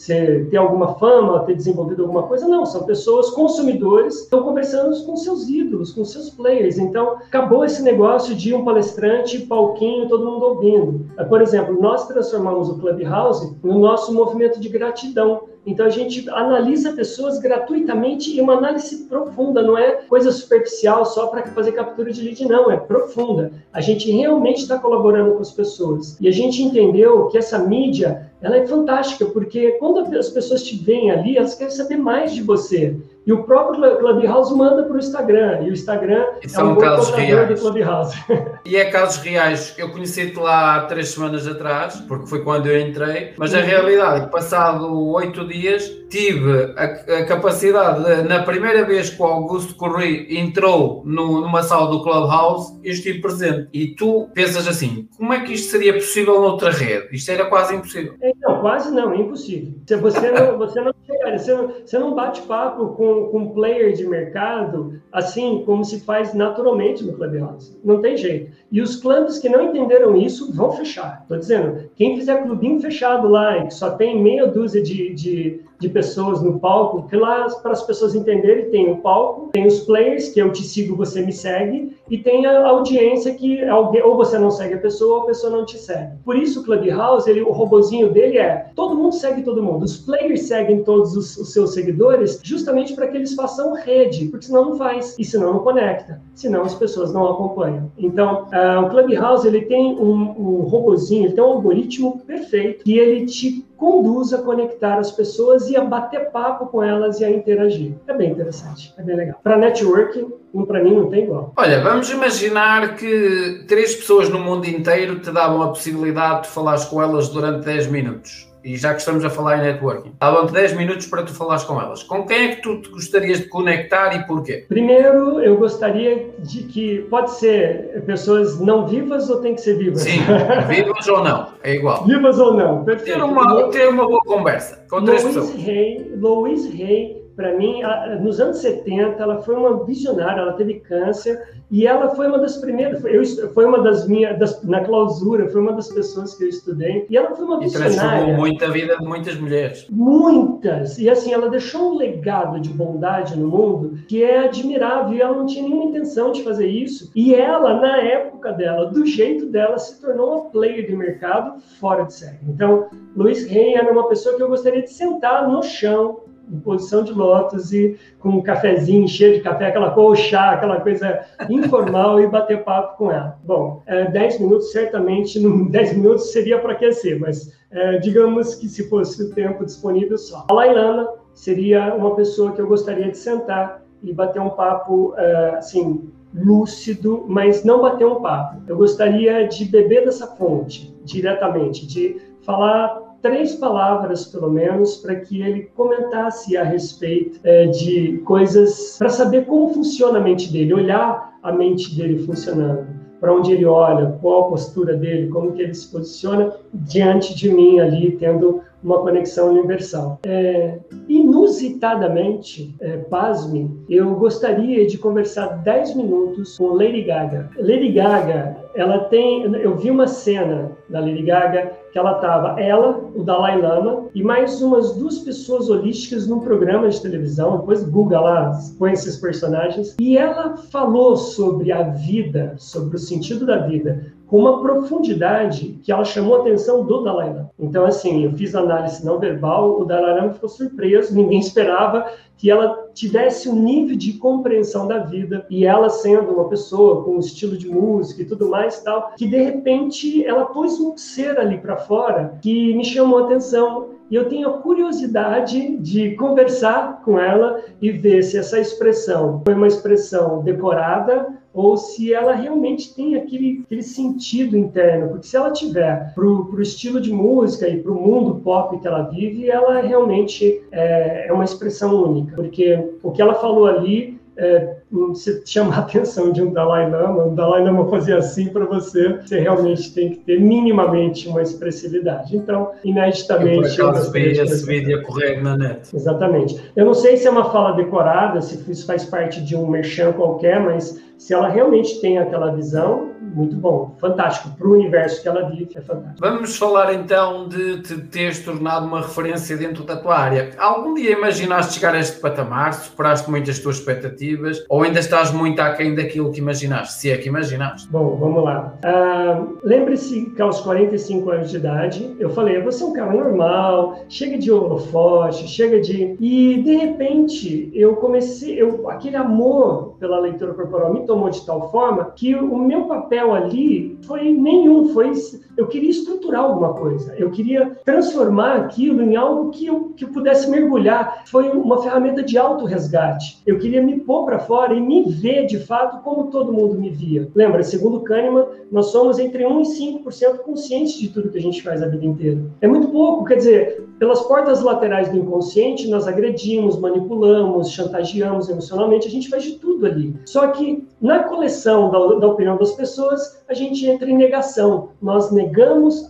ter 0.50 0.56
alguma 0.56 0.94
fama, 0.94 1.40
ter 1.44 1.54
desenvolvido 1.54 2.02
alguma 2.02 2.24
coisa, 2.24 2.46
não, 2.46 2.64
são 2.66 2.84
pessoas 2.84 3.30
consumidores, 3.30 4.22
estão 4.22 4.42
conversando 4.42 5.04
com 5.04 5.16
seus 5.16 5.48
ídolos, 5.48 5.92
com 5.92 6.04
seus 6.04 6.30
players, 6.30 6.78
então 6.78 7.16
acabou 7.16 7.64
esse 7.64 7.82
negócio 7.82 8.34
de 8.34 8.54
um 8.54 8.64
palestrante, 8.64 9.38
palquinho, 9.46 10.08
todo 10.08 10.24
mundo 10.24 10.44
ouvindo. 10.44 11.06
Por 11.28 11.40
exemplo, 11.40 11.80
nós 11.80 12.06
transformamos 12.06 12.68
o 12.68 12.78
Clubhouse 12.78 13.56
no 13.62 13.78
nosso 13.78 14.12
movimento 14.12 14.60
de 14.60 14.68
gratidão, 14.68 15.42
então 15.68 15.84
a 15.84 15.90
gente 15.90 16.28
analisa 16.30 16.92
pessoas 16.92 17.38
gratuitamente 17.38 18.34
e 18.34 18.40
uma 18.40 18.54
análise 18.54 19.04
profunda, 19.04 19.62
não 19.62 19.76
é 19.76 19.92
coisa 20.08 20.32
superficial 20.32 21.04
só 21.04 21.26
para 21.26 21.46
fazer 21.48 21.72
captura 21.72 22.10
de 22.10 22.22
lead, 22.22 22.46
não, 22.46 22.70
é 22.70 22.76
profunda. 22.76 23.52
A 23.72 23.80
gente 23.80 24.10
realmente 24.10 24.62
está 24.62 24.78
colaborando 24.78 25.34
com 25.34 25.40
as 25.40 25.52
pessoas. 25.52 26.16
E 26.20 26.26
a 26.26 26.32
gente 26.32 26.62
entendeu 26.62 27.26
que 27.26 27.36
essa 27.36 27.58
mídia 27.58 28.30
ela 28.40 28.56
é 28.56 28.66
fantástica, 28.66 29.26
porque 29.26 29.72
quando 29.72 30.16
as 30.16 30.30
pessoas 30.30 30.62
te 30.62 30.76
veem 30.76 31.10
ali, 31.10 31.36
elas 31.36 31.54
querem 31.54 31.74
saber 31.74 31.96
mais 31.96 32.32
de 32.32 32.42
você. 32.42 32.96
E 33.28 33.32
o 33.32 33.44
próprio 33.44 33.98
Clubhouse 33.98 34.56
manda 34.56 34.84
para 34.84 34.94
o 34.94 34.98
Instagram, 34.98 35.60
e 35.64 35.68
o 35.68 35.72
Instagram 35.74 36.24
e 36.42 36.48
são 36.48 36.70
é 36.70 36.72
um 36.72 36.76
casos 36.78 37.10
reais. 37.10 37.60
E 38.64 38.76
é 38.76 38.86
casos 38.86 39.22
reais. 39.22 39.74
Eu 39.76 39.90
conheci-te 39.90 40.38
lá 40.38 40.76
há 40.76 40.80
três 40.86 41.10
semanas 41.10 41.46
atrás, 41.46 42.00
porque 42.08 42.26
foi 42.26 42.42
quando 42.42 42.66
eu 42.66 42.80
entrei, 42.80 43.34
mas 43.36 43.54
a 43.54 43.60
realidade 43.60 44.24
é 44.24 44.26
passado 44.28 45.10
oito 45.12 45.46
dias 45.46 45.98
tive 46.08 46.74
a, 46.76 46.84
a, 47.18 47.24
capacidade 47.26 48.02
de, 48.02 48.28
na 48.28 48.42
primeira 48.42 48.84
vez 48.84 49.10
que 49.10 49.20
o 49.20 49.26
Augusto 49.26 49.74
Correia 49.74 50.26
entrou 50.40 51.02
no, 51.04 51.40
numa 51.40 51.62
sala 51.62 51.90
do 51.90 52.02
Clubhouse, 52.02 52.78
eu 52.82 52.92
estive 52.92 53.20
presente. 53.20 53.68
E 53.72 53.94
tu 53.94 54.28
pensas 54.34 54.66
assim, 54.66 55.08
como 55.16 55.32
é 55.32 55.40
que 55.40 55.52
isto 55.52 55.70
seria 55.70 55.94
possível 55.94 56.40
noutra 56.40 56.70
rede? 56.70 57.08
Isto 57.12 57.30
era 57.30 57.46
quase 57.46 57.74
impossível. 57.74 58.14
Não, 58.40 58.60
quase 58.60 58.90
não, 58.90 59.12
é 59.12 59.18
impossível. 59.18 59.74
Você 59.86 60.30
não, 60.30 60.58
você 60.58 60.80
não, 60.80 60.92
você 61.36 61.52
não, 61.52 61.68
você 61.84 61.98
não 61.98 62.14
bate 62.14 62.42
papo 62.42 62.88
com, 62.94 63.26
com 63.26 63.38
um 63.38 63.48
player 63.50 63.92
de 63.92 64.06
mercado 64.06 65.00
assim 65.12 65.62
como 65.66 65.84
se 65.84 66.00
faz 66.00 66.32
naturalmente 66.32 67.04
no 67.04 67.12
Clubhouse. 67.14 67.76
Não 67.84 68.00
tem 68.00 68.16
jeito. 68.16 68.52
E 68.70 68.80
os 68.80 68.96
clubes 68.96 69.38
que 69.38 69.48
não 69.48 69.62
entenderam 69.62 70.16
isso 70.16 70.52
vão 70.52 70.72
fechar. 70.72 71.20
Estou 71.22 71.38
dizendo, 71.38 71.90
quem 71.96 72.16
fizer 72.16 72.42
clubinho 72.42 72.80
fechado 72.80 73.28
lá 73.28 73.64
que 73.64 73.74
só 73.74 73.90
tem 73.90 74.22
meia 74.22 74.46
dúzia 74.46 74.82
de, 74.82 75.12
de 75.14 75.60
de 75.78 75.88
pessoas 75.88 76.42
no 76.42 76.58
palco, 76.58 77.08
que 77.08 77.16
lá, 77.16 77.46
para 77.62 77.72
as 77.72 77.82
pessoas 77.82 78.14
entenderem, 78.14 78.70
tem 78.70 78.90
o 78.90 78.96
palco, 78.96 79.50
tem 79.52 79.66
os 79.66 79.80
players, 79.80 80.28
que 80.28 80.40
eu 80.40 80.52
te 80.52 80.62
sigo, 80.62 80.96
você 80.96 81.20
me 81.20 81.32
segue, 81.32 81.96
e 82.10 82.18
tem 82.18 82.46
a 82.46 82.66
audiência 82.66 83.34
que 83.34 83.62
alguém, 83.64 84.02
ou 84.02 84.16
você 84.16 84.38
não 84.38 84.50
segue 84.50 84.74
a 84.74 84.78
pessoa, 84.78 85.18
ou 85.18 85.22
a 85.22 85.26
pessoa 85.26 85.52
não 85.52 85.64
te 85.64 85.78
segue. 85.78 86.16
Por 86.24 86.36
isso, 86.36 86.60
o 86.60 86.64
Clubhouse, 86.64 87.30
ele, 87.30 87.42
o 87.42 87.52
robozinho 87.52 88.10
dele 88.10 88.38
é, 88.38 88.66
todo 88.74 88.96
mundo 88.96 89.14
segue 89.14 89.42
todo 89.42 89.62
mundo. 89.62 89.84
Os 89.84 89.96
players 89.98 90.42
seguem 90.42 90.82
todos 90.82 91.16
os, 91.16 91.36
os 91.36 91.52
seus 91.52 91.74
seguidores, 91.74 92.40
justamente 92.42 92.94
para 92.94 93.06
que 93.06 93.16
eles 93.16 93.34
façam 93.34 93.74
rede, 93.74 94.26
porque 94.26 94.46
senão 94.46 94.70
não 94.70 94.76
faz, 94.76 95.16
e 95.18 95.24
senão 95.24 95.52
não 95.52 95.60
conecta, 95.60 96.20
senão 96.34 96.62
as 96.62 96.74
pessoas 96.74 97.12
não 97.12 97.28
acompanham. 97.28 97.92
Então, 97.98 98.46
uh, 98.52 98.84
o 98.84 98.88
Clubhouse, 98.88 99.46
ele 99.46 99.62
tem 99.62 99.94
um, 99.94 100.34
um 100.38 100.62
robozinho, 100.62 101.26
ele 101.26 101.34
tem 101.34 101.44
um 101.44 101.48
algoritmo 101.48 102.20
perfeito, 102.26 102.84
que 102.84 102.98
ele 102.98 103.26
te 103.26 103.67
conduz 103.78 104.32
a 104.32 104.38
conectar 104.38 104.98
as 104.98 105.12
pessoas 105.12 105.70
e 105.70 105.76
a 105.76 105.84
bater 105.84 106.30
papo 106.30 106.66
com 106.66 106.82
elas 106.82 107.20
e 107.20 107.24
a 107.24 107.30
interagir. 107.30 107.94
É 108.08 108.12
bem 108.12 108.32
interessante, 108.32 108.92
é 108.98 109.02
bem 109.02 109.16
legal. 109.16 109.40
Para 109.42 109.56
networking, 109.56 110.32
para 110.66 110.82
mim 110.82 110.94
não 110.94 111.08
tem 111.08 111.22
igual. 111.22 111.52
Olha, 111.56 111.80
vamos 111.80 112.10
imaginar 112.10 112.96
que 112.96 113.64
três 113.68 113.94
pessoas 113.94 114.28
no 114.28 114.40
mundo 114.40 114.66
inteiro 114.66 115.20
te 115.20 115.30
davam 115.30 115.62
a 115.62 115.68
possibilidade 115.68 116.42
de 116.42 116.48
falares 116.48 116.84
com 116.84 117.00
elas 117.00 117.28
durante 117.28 117.64
10 117.64 117.86
minutos 117.86 118.47
e 118.64 118.76
já 118.76 118.92
que 118.92 119.00
estamos 119.00 119.24
a 119.24 119.30
falar 119.30 119.58
em 119.58 119.62
networking, 119.62 120.12
davam-te 120.18 120.52
10 120.52 120.76
minutos 120.76 121.06
para 121.06 121.22
tu 121.22 121.32
falares 121.34 121.64
com 121.64 121.80
elas. 121.80 122.02
Com 122.02 122.26
quem 122.26 122.46
é 122.46 122.54
que 122.54 122.62
tu 122.62 122.80
te 122.80 122.88
gostarias 122.90 123.38
de 123.38 123.48
conectar 123.48 124.14
e 124.14 124.26
porquê? 124.26 124.64
Primeiro, 124.68 125.40
eu 125.40 125.56
gostaria 125.56 126.30
de 126.38 126.62
que, 126.64 127.06
pode 127.10 127.32
ser 127.32 128.02
pessoas 128.06 128.60
não 128.60 128.86
vivas 128.86 129.28
ou 129.30 129.40
tem 129.40 129.54
que 129.54 129.60
ser 129.60 129.78
vivas? 129.78 130.02
Sim, 130.02 130.20
vivas 130.68 131.06
ou 131.08 131.22
não, 131.22 131.48
é 131.62 131.74
igual. 131.74 132.04
Vivas 132.04 132.38
ou 132.38 132.54
não, 132.54 132.84
perfeito. 132.84 133.18
Ter 133.18 133.22
uma, 133.22 133.70
ter 133.70 133.88
uma 133.88 134.06
boa 134.06 134.20
conversa 134.24 134.84
com 134.88 135.04
três 135.04 135.22
Louise 135.22 135.40
pessoas. 135.40 135.64
Rey, 135.64 136.12
Louise 136.16 136.76
Rey, 136.76 137.27
para 137.38 137.56
mim, 137.56 137.82
nos 138.20 138.40
anos 138.40 138.58
70, 138.58 139.22
ela 139.22 139.40
foi 139.42 139.54
uma 139.54 139.84
visionária, 139.84 140.40
ela 140.40 140.54
teve 140.54 140.80
câncer, 140.80 141.40
e 141.70 141.86
ela 141.86 142.08
foi 142.16 142.26
uma 142.26 142.40
das 142.40 142.56
primeiras, 142.56 143.04
eu, 143.04 143.24
foi 143.54 143.64
uma 143.64 143.80
das 143.80 144.08
minhas, 144.08 144.36
das, 144.40 144.60
na 144.64 144.80
clausura, 144.84 145.48
foi 145.48 145.60
uma 145.60 145.72
das 145.72 145.86
pessoas 145.86 146.34
que 146.34 146.42
eu 146.42 146.48
estudei. 146.48 147.06
E 147.08 147.16
ela 147.16 147.36
foi 147.36 147.44
uma 147.44 147.60
visionária. 147.60 147.94
E 147.94 147.96
transformou 147.96 148.36
muito 148.38 148.64
a 148.64 148.68
vida 148.70 148.96
de 148.98 149.04
muitas 149.04 149.36
mulheres. 149.36 149.86
Muitas! 149.88 150.98
E 150.98 151.08
assim, 151.08 151.32
ela 151.32 151.48
deixou 151.48 151.92
um 151.92 151.96
legado 151.96 152.58
de 152.58 152.70
bondade 152.70 153.38
no 153.38 153.46
mundo 153.46 154.00
que 154.08 154.24
é 154.24 154.40
admirável. 154.40 155.16
E 155.16 155.20
ela 155.20 155.36
não 155.36 155.46
tinha 155.46 155.62
nenhuma 155.62 155.84
intenção 155.84 156.32
de 156.32 156.42
fazer 156.42 156.66
isso. 156.66 157.08
E 157.14 157.36
ela, 157.36 157.74
na 157.74 157.98
época 157.98 158.52
dela, 158.52 158.86
do 158.86 159.06
jeito 159.06 159.46
dela, 159.46 159.78
se 159.78 160.00
tornou 160.00 160.32
uma 160.32 160.50
player 160.50 160.88
de 160.88 160.96
mercado 160.96 161.60
fora 161.78 162.02
de 162.02 162.14
série. 162.14 162.38
Então, 162.48 162.88
Luiz 163.14 163.46
Rey 163.46 163.74
era 163.74 163.92
uma 163.92 164.08
pessoa 164.08 164.34
que 164.34 164.42
eu 164.42 164.48
gostaria 164.48 164.82
de 164.82 164.90
sentar 164.90 165.48
no 165.48 165.62
chão 165.62 166.26
em 166.50 166.58
posição 166.60 167.02
de 167.02 167.12
lótus 167.12 167.72
e 167.72 167.96
com 168.18 168.30
um 168.30 168.42
cafezinho 168.42 169.06
cheio 169.08 169.34
de 169.34 169.40
café, 169.40 169.66
aquela 169.66 169.90
colchá, 169.90 170.52
aquela 170.52 170.80
coisa 170.80 171.20
informal 171.48 172.20
e 172.20 172.26
bater 172.26 172.64
papo 172.64 172.96
com 172.96 173.12
ela. 173.12 173.38
Bom, 173.44 173.82
é, 173.86 174.10
10 174.10 174.40
minutos 174.40 174.72
certamente, 174.72 175.38
10 175.38 175.92
minutos 175.98 176.32
seria 176.32 176.58
para 176.58 176.72
aquecer, 176.72 177.18
mas 177.18 177.52
é, 177.70 177.98
digamos 177.98 178.54
que 178.54 178.68
se 178.68 178.88
fosse 178.88 179.22
o 179.22 179.34
tempo 179.34 179.64
disponível 179.64 180.16
só. 180.16 180.46
A 180.48 180.52
Lailana 180.52 181.08
seria 181.34 181.94
uma 181.94 182.14
pessoa 182.14 182.52
que 182.52 182.60
eu 182.60 182.66
gostaria 182.66 183.10
de 183.10 183.18
sentar 183.18 183.82
e 184.02 184.12
bater 184.12 184.40
um 184.40 184.50
papo, 184.50 185.14
é, 185.16 185.56
assim, 185.56 186.10
lúcido, 186.34 187.24
mas 187.26 187.64
não 187.64 187.80
bater 187.80 188.06
um 188.06 188.20
papo. 188.20 188.62
Eu 188.66 188.76
gostaria 188.76 189.46
de 189.48 189.64
beber 189.64 190.04
dessa 190.04 190.26
fonte 190.26 190.94
diretamente, 191.04 191.86
de 191.86 192.20
falar 192.42 193.07
três 193.22 193.54
palavras, 193.54 194.26
pelo 194.26 194.50
menos, 194.50 194.96
para 194.96 195.16
que 195.16 195.40
ele 195.40 195.70
comentasse 195.74 196.56
a 196.56 196.64
respeito 196.64 197.40
é, 197.44 197.66
de 197.66 198.18
coisas, 198.24 198.96
para 198.98 199.08
saber 199.08 199.46
como 199.46 199.74
funciona 199.74 200.18
a 200.18 200.22
mente 200.22 200.52
dele, 200.52 200.74
olhar 200.74 201.38
a 201.42 201.52
mente 201.52 201.94
dele 201.96 202.18
funcionando, 202.24 202.86
para 203.20 203.34
onde 203.34 203.52
ele 203.52 203.64
olha, 203.64 204.16
qual 204.20 204.46
a 204.46 204.50
postura 204.50 204.94
dele, 204.94 205.28
como 205.28 205.52
que 205.52 205.62
ele 205.62 205.74
se 205.74 205.90
posiciona 205.90 206.52
diante 206.72 207.34
de 207.34 207.52
mim 207.52 207.80
ali, 207.80 208.12
tendo 208.12 208.62
uma 208.82 209.00
conexão 209.00 209.50
universal. 209.50 210.20
É, 210.24 210.78
inusitadamente, 211.08 212.74
é, 212.80 212.98
pasme, 212.98 213.70
eu 213.88 214.14
gostaria 214.14 214.86
de 214.86 214.96
conversar 214.98 215.46
10 215.62 215.96
minutos 215.96 216.56
com 216.56 216.68
Lady 216.68 217.02
Gaga. 217.02 217.50
Lady 217.58 217.90
Gaga, 217.90 218.56
ela 218.74 219.00
tem. 219.04 219.42
Eu 219.54 219.76
vi 219.76 219.90
uma 219.90 220.06
cena 220.06 220.72
da 220.88 221.00
Lady 221.00 221.22
Gaga 221.22 221.72
que 221.92 221.98
ela 221.98 222.16
estava, 222.16 222.60
ela, 222.60 223.00
o 223.14 223.22
Dalai 223.22 223.60
Lama 223.60 224.06
e 224.14 224.22
mais 224.22 224.60
umas 224.60 224.94
duas 224.94 225.18
pessoas 225.18 225.70
holísticas 225.70 226.26
num 226.26 226.40
programa 226.40 226.88
de 226.88 227.00
televisão. 227.00 227.58
Depois 227.58 227.82
Google 227.82 228.20
lá, 228.20 228.58
põe 228.78 228.92
esses 228.92 229.16
personagens. 229.16 229.96
E 229.98 230.16
ela 230.16 230.56
falou 230.56 231.16
sobre 231.16 231.72
a 231.72 231.82
vida, 231.82 232.54
sobre 232.58 232.96
o 232.96 232.98
sentido 232.98 233.46
da 233.46 233.58
vida 233.58 234.12
com 234.28 234.38
uma 234.38 234.60
profundidade 234.60 235.78
que 235.82 235.90
ela 235.90 236.04
chamou 236.04 236.36
a 236.36 236.40
atenção 236.40 236.84
do 236.84 237.02
Dalai 237.02 237.32
Lama. 237.32 237.50
Então, 237.58 237.86
assim, 237.86 238.24
eu 238.24 238.32
fiz 238.32 238.54
análise 238.54 239.04
não 239.04 239.18
verbal, 239.18 239.80
o 239.80 239.84
Dalai 239.84 240.20
Lama 240.20 240.34
ficou 240.34 240.48
surpreso, 240.48 241.14
ninguém 241.14 241.40
esperava 241.40 242.06
que 242.36 242.50
ela 242.50 242.87
tivesse 242.98 243.48
um 243.48 243.54
nível 243.54 243.96
de 243.96 244.14
compreensão 244.14 244.86
da 244.86 244.98
vida 244.98 245.46
e 245.48 245.64
ela 245.64 245.88
sendo 245.88 246.32
uma 246.32 246.48
pessoa 246.48 247.04
com 247.04 247.12
um 247.12 247.20
estilo 247.20 247.56
de 247.56 247.68
música 247.68 248.22
e 248.22 248.24
tudo 248.24 248.48
mais 248.48 248.80
tal, 248.82 249.12
que 249.16 249.26
de 249.26 249.36
repente 249.36 250.24
ela 250.24 250.46
pôs 250.46 250.80
um 250.80 250.96
ser 250.96 251.38
ali 251.38 251.58
para 251.58 251.76
fora 251.76 252.38
que 252.42 252.74
me 252.74 252.84
chamou 252.84 253.20
a 253.20 253.24
atenção. 253.26 253.90
E 254.10 254.14
eu 254.14 254.28
tenho 254.28 254.48
a 254.48 254.58
curiosidade 254.58 255.76
de 255.76 256.16
conversar 256.16 257.02
com 257.04 257.18
ela 257.20 257.62
e 257.80 257.92
ver 257.92 258.22
se 258.22 258.38
essa 258.38 258.58
expressão 258.58 259.42
foi 259.44 259.54
uma 259.54 259.66
expressão 259.66 260.42
decorada 260.42 261.38
ou 261.58 261.76
se 261.76 262.14
ela 262.14 262.36
realmente 262.36 262.94
tem 262.94 263.16
aquele, 263.16 263.62
aquele 263.64 263.82
sentido 263.82 264.56
interno, 264.56 265.08
porque 265.08 265.26
se 265.26 265.36
ela 265.36 265.50
tiver 265.50 266.14
para 266.14 266.24
o 266.24 266.62
estilo 266.62 267.00
de 267.00 267.12
música 267.12 267.68
e 267.68 267.82
para 267.82 267.90
o 267.90 268.00
mundo 268.00 268.36
pop 268.36 268.78
que 268.78 268.86
ela 268.86 269.10
vive, 269.10 269.50
ela 269.50 269.80
realmente 269.80 270.62
é, 270.70 271.26
é 271.26 271.32
uma 271.32 271.42
expressão 271.42 272.00
única, 272.04 272.36
porque 272.36 272.78
o 273.02 273.10
que 273.10 273.20
ela 273.20 273.34
falou 273.34 273.66
ali 273.66 274.20
é, 274.36 274.76
se 275.14 275.42
chamar 275.44 275.76
a 275.78 275.80
atenção 275.80 276.32
de 276.32 276.42
um 276.42 276.52
Dalai 276.52 276.90
Lama, 276.90 277.24
um 277.24 277.34
Dalai 277.34 277.62
Lama 277.62 277.88
fazer 277.88 278.16
assim 278.16 278.48
para 278.48 278.64
você, 278.64 279.20
você 279.20 279.40
realmente 279.40 279.92
tem 279.92 280.10
que 280.10 280.16
ter 280.18 280.40
minimamente 280.40 281.28
uma 281.28 281.42
expressividade. 281.42 282.36
Então, 282.36 282.72
ineditamente... 282.84 283.78
Eu, 283.78 283.86
por 283.86 283.94
acaso, 283.96 284.12
vi 284.12 284.38
esse 284.38 284.66
vídeo 284.66 285.02
correr 285.02 285.42
na 285.42 285.56
net. 285.56 285.94
Exatamente. 285.94 286.60
Eu 286.74 286.84
não 286.84 286.94
sei 286.94 287.16
se 287.16 287.26
é 287.26 287.30
uma 287.30 287.50
fala 287.50 287.72
decorada, 287.72 288.40
se 288.40 288.70
isso 288.70 288.86
faz 288.86 289.04
parte 289.04 289.40
de 289.40 289.56
um 289.56 289.66
merchan 289.66 290.12
qualquer, 290.12 290.60
mas 290.60 291.00
se 291.18 291.34
ela 291.34 291.48
realmente 291.48 292.00
tem 292.00 292.16
aquela 292.16 292.54
visão, 292.54 293.10
muito 293.20 293.56
bom, 293.56 293.96
fantástico. 294.00 294.50
Para 294.56 294.68
o 294.68 294.72
universo 294.72 295.20
que 295.20 295.28
ela 295.28 295.50
vive, 295.50 295.68
é 295.74 295.80
fantástico. 295.80 296.20
Vamos 296.20 296.56
falar 296.56 296.94
então 296.94 297.48
de 297.48 297.82
te 297.82 297.98
teres 297.98 298.38
tornado 298.44 298.86
uma 298.86 299.00
referência 299.00 299.56
dentro 299.56 299.82
da 299.82 299.96
tua 299.96 300.16
área. 300.16 300.50
Algum 300.56 300.94
dia 300.94 301.12
imaginaste 301.12 301.74
chegar 301.74 301.94
a 301.94 301.98
este 301.98 302.20
patamar? 302.20 302.72
Superaste 302.72 303.28
muitas 303.28 303.58
tuas 303.58 303.78
expectativas? 303.78 304.64
Ou 304.78 304.84
ainda 304.84 305.00
estás 305.00 305.32
muito 305.32 305.58
aquém 305.58 305.92
daquilo 305.92 306.30
que 306.30 306.38
imaginaste? 306.38 307.00
Se 307.00 307.10
é 307.10 307.16
que 307.16 307.28
imaginaste. 307.28 307.88
Bom, 307.90 308.14
vamos 308.14 308.44
lá. 308.44 308.74
Uh, 308.84 309.58
Lembre-se 309.64 310.26
que 310.26 310.40
aos 310.40 310.60
45 310.60 311.28
anos 311.32 311.50
de 311.50 311.56
idade, 311.56 312.14
eu 312.20 312.30
falei, 312.30 312.62
você 312.62 312.84
é 312.84 312.86
um 312.86 312.92
cara 312.92 313.12
normal, 313.12 314.04
chega 314.08 314.38
de 314.38 314.52
holofote, 314.52 315.48
chega 315.48 315.80
de... 315.80 316.14
E, 316.20 316.62
de 316.62 316.76
repente, 316.76 317.72
eu 317.74 317.96
comecei... 317.96 318.54
Eu, 318.62 318.88
aquele 318.88 319.16
amor 319.16 319.96
pela 319.98 320.20
leitura 320.20 320.54
corporal 320.54 320.94
me 320.94 321.04
tomou 321.04 321.28
de 321.28 321.44
tal 321.44 321.72
forma 321.72 322.12
que 322.14 322.36
o 322.36 322.56
meu 322.56 322.82
papel 322.82 323.34
ali 323.34 323.98
foi 324.02 324.32
nenhum, 324.32 324.94
foi 324.94 325.10
eu 325.58 325.66
queria 325.66 325.90
estruturar 325.90 326.42
alguma 326.42 326.72
coisa, 326.72 327.16
eu 327.18 327.32
queria 327.32 327.76
transformar 327.84 328.58
aquilo 328.58 329.02
em 329.02 329.16
algo 329.16 329.50
que 329.50 329.66
eu, 329.66 329.92
que 329.96 330.04
eu 330.04 330.08
pudesse 330.10 330.48
mergulhar. 330.48 331.24
Foi 331.26 331.48
uma 331.50 331.82
ferramenta 331.82 332.22
de 332.22 332.38
auto-resgate. 332.38 333.42
Eu 333.44 333.58
queria 333.58 333.82
me 333.82 333.98
pôr 333.98 334.24
para 334.24 334.38
fora 334.38 334.72
e 334.72 334.80
me 334.80 335.02
ver 335.10 335.46
de 335.46 335.58
fato 335.58 336.00
como 336.04 336.30
todo 336.30 336.52
mundo 336.52 336.76
me 336.76 336.90
via. 336.90 337.28
Lembra, 337.34 337.64
segundo 337.64 338.02
Kahneman, 338.02 338.46
nós 338.70 338.86
somos 338.92 339.18
entre 339.18 339.44
1 339.44 339.60
e 339.62 339.64
5% 340.04 340.38
conscientes 340.44 340.96
de 340.96 341.08
tudo 341.08 341.28
que 341.28 341.38
a 341.38 341.42
gente 341.42 341.60
faz 341.60 341.82
a 341.82 341.88
vida 341.88 342.06
inteira. 342.06 342.40
É 342.60 342.68
muito 342.68 342.86
pouco, 342.88 343.24
quer 343.24 343.36
dizer, 343.36 343.84
pelas 343.98 344.22
portas 344.22 344.62
laterais 344.62 345.08
do 345.08 345.16
inconsciente, 345.16 345.88
nós 345.88 346.06
agredimos, 346.06 346.78
manipulamos, 346.78 347.72
chantageamos 347.72 348.48
emocionalmente, 348.48 349.08
a 349.08 349.10
gente 349.10 349.28
faz 349.28 349.42
de 349.42 349.54
tudo 349.54 349.86
ali. 349.86 350.14
Só 350.24 350.46
que 350.48 350.86
na 351.00 351.24
coleção 351.24 351.90
da, 351.90 351.98
da 352.20 352.28
opinião 352.28 352.56
das 352.56 352.72
pessoas, 352.72 353.42
a 353.48 353.54
gente 353.54 353.84
entra 353.86 354.08
em 354.08 354.16
negação. 354.16 354.90
Nós 355.02 355.32
negamos 355.32 355.47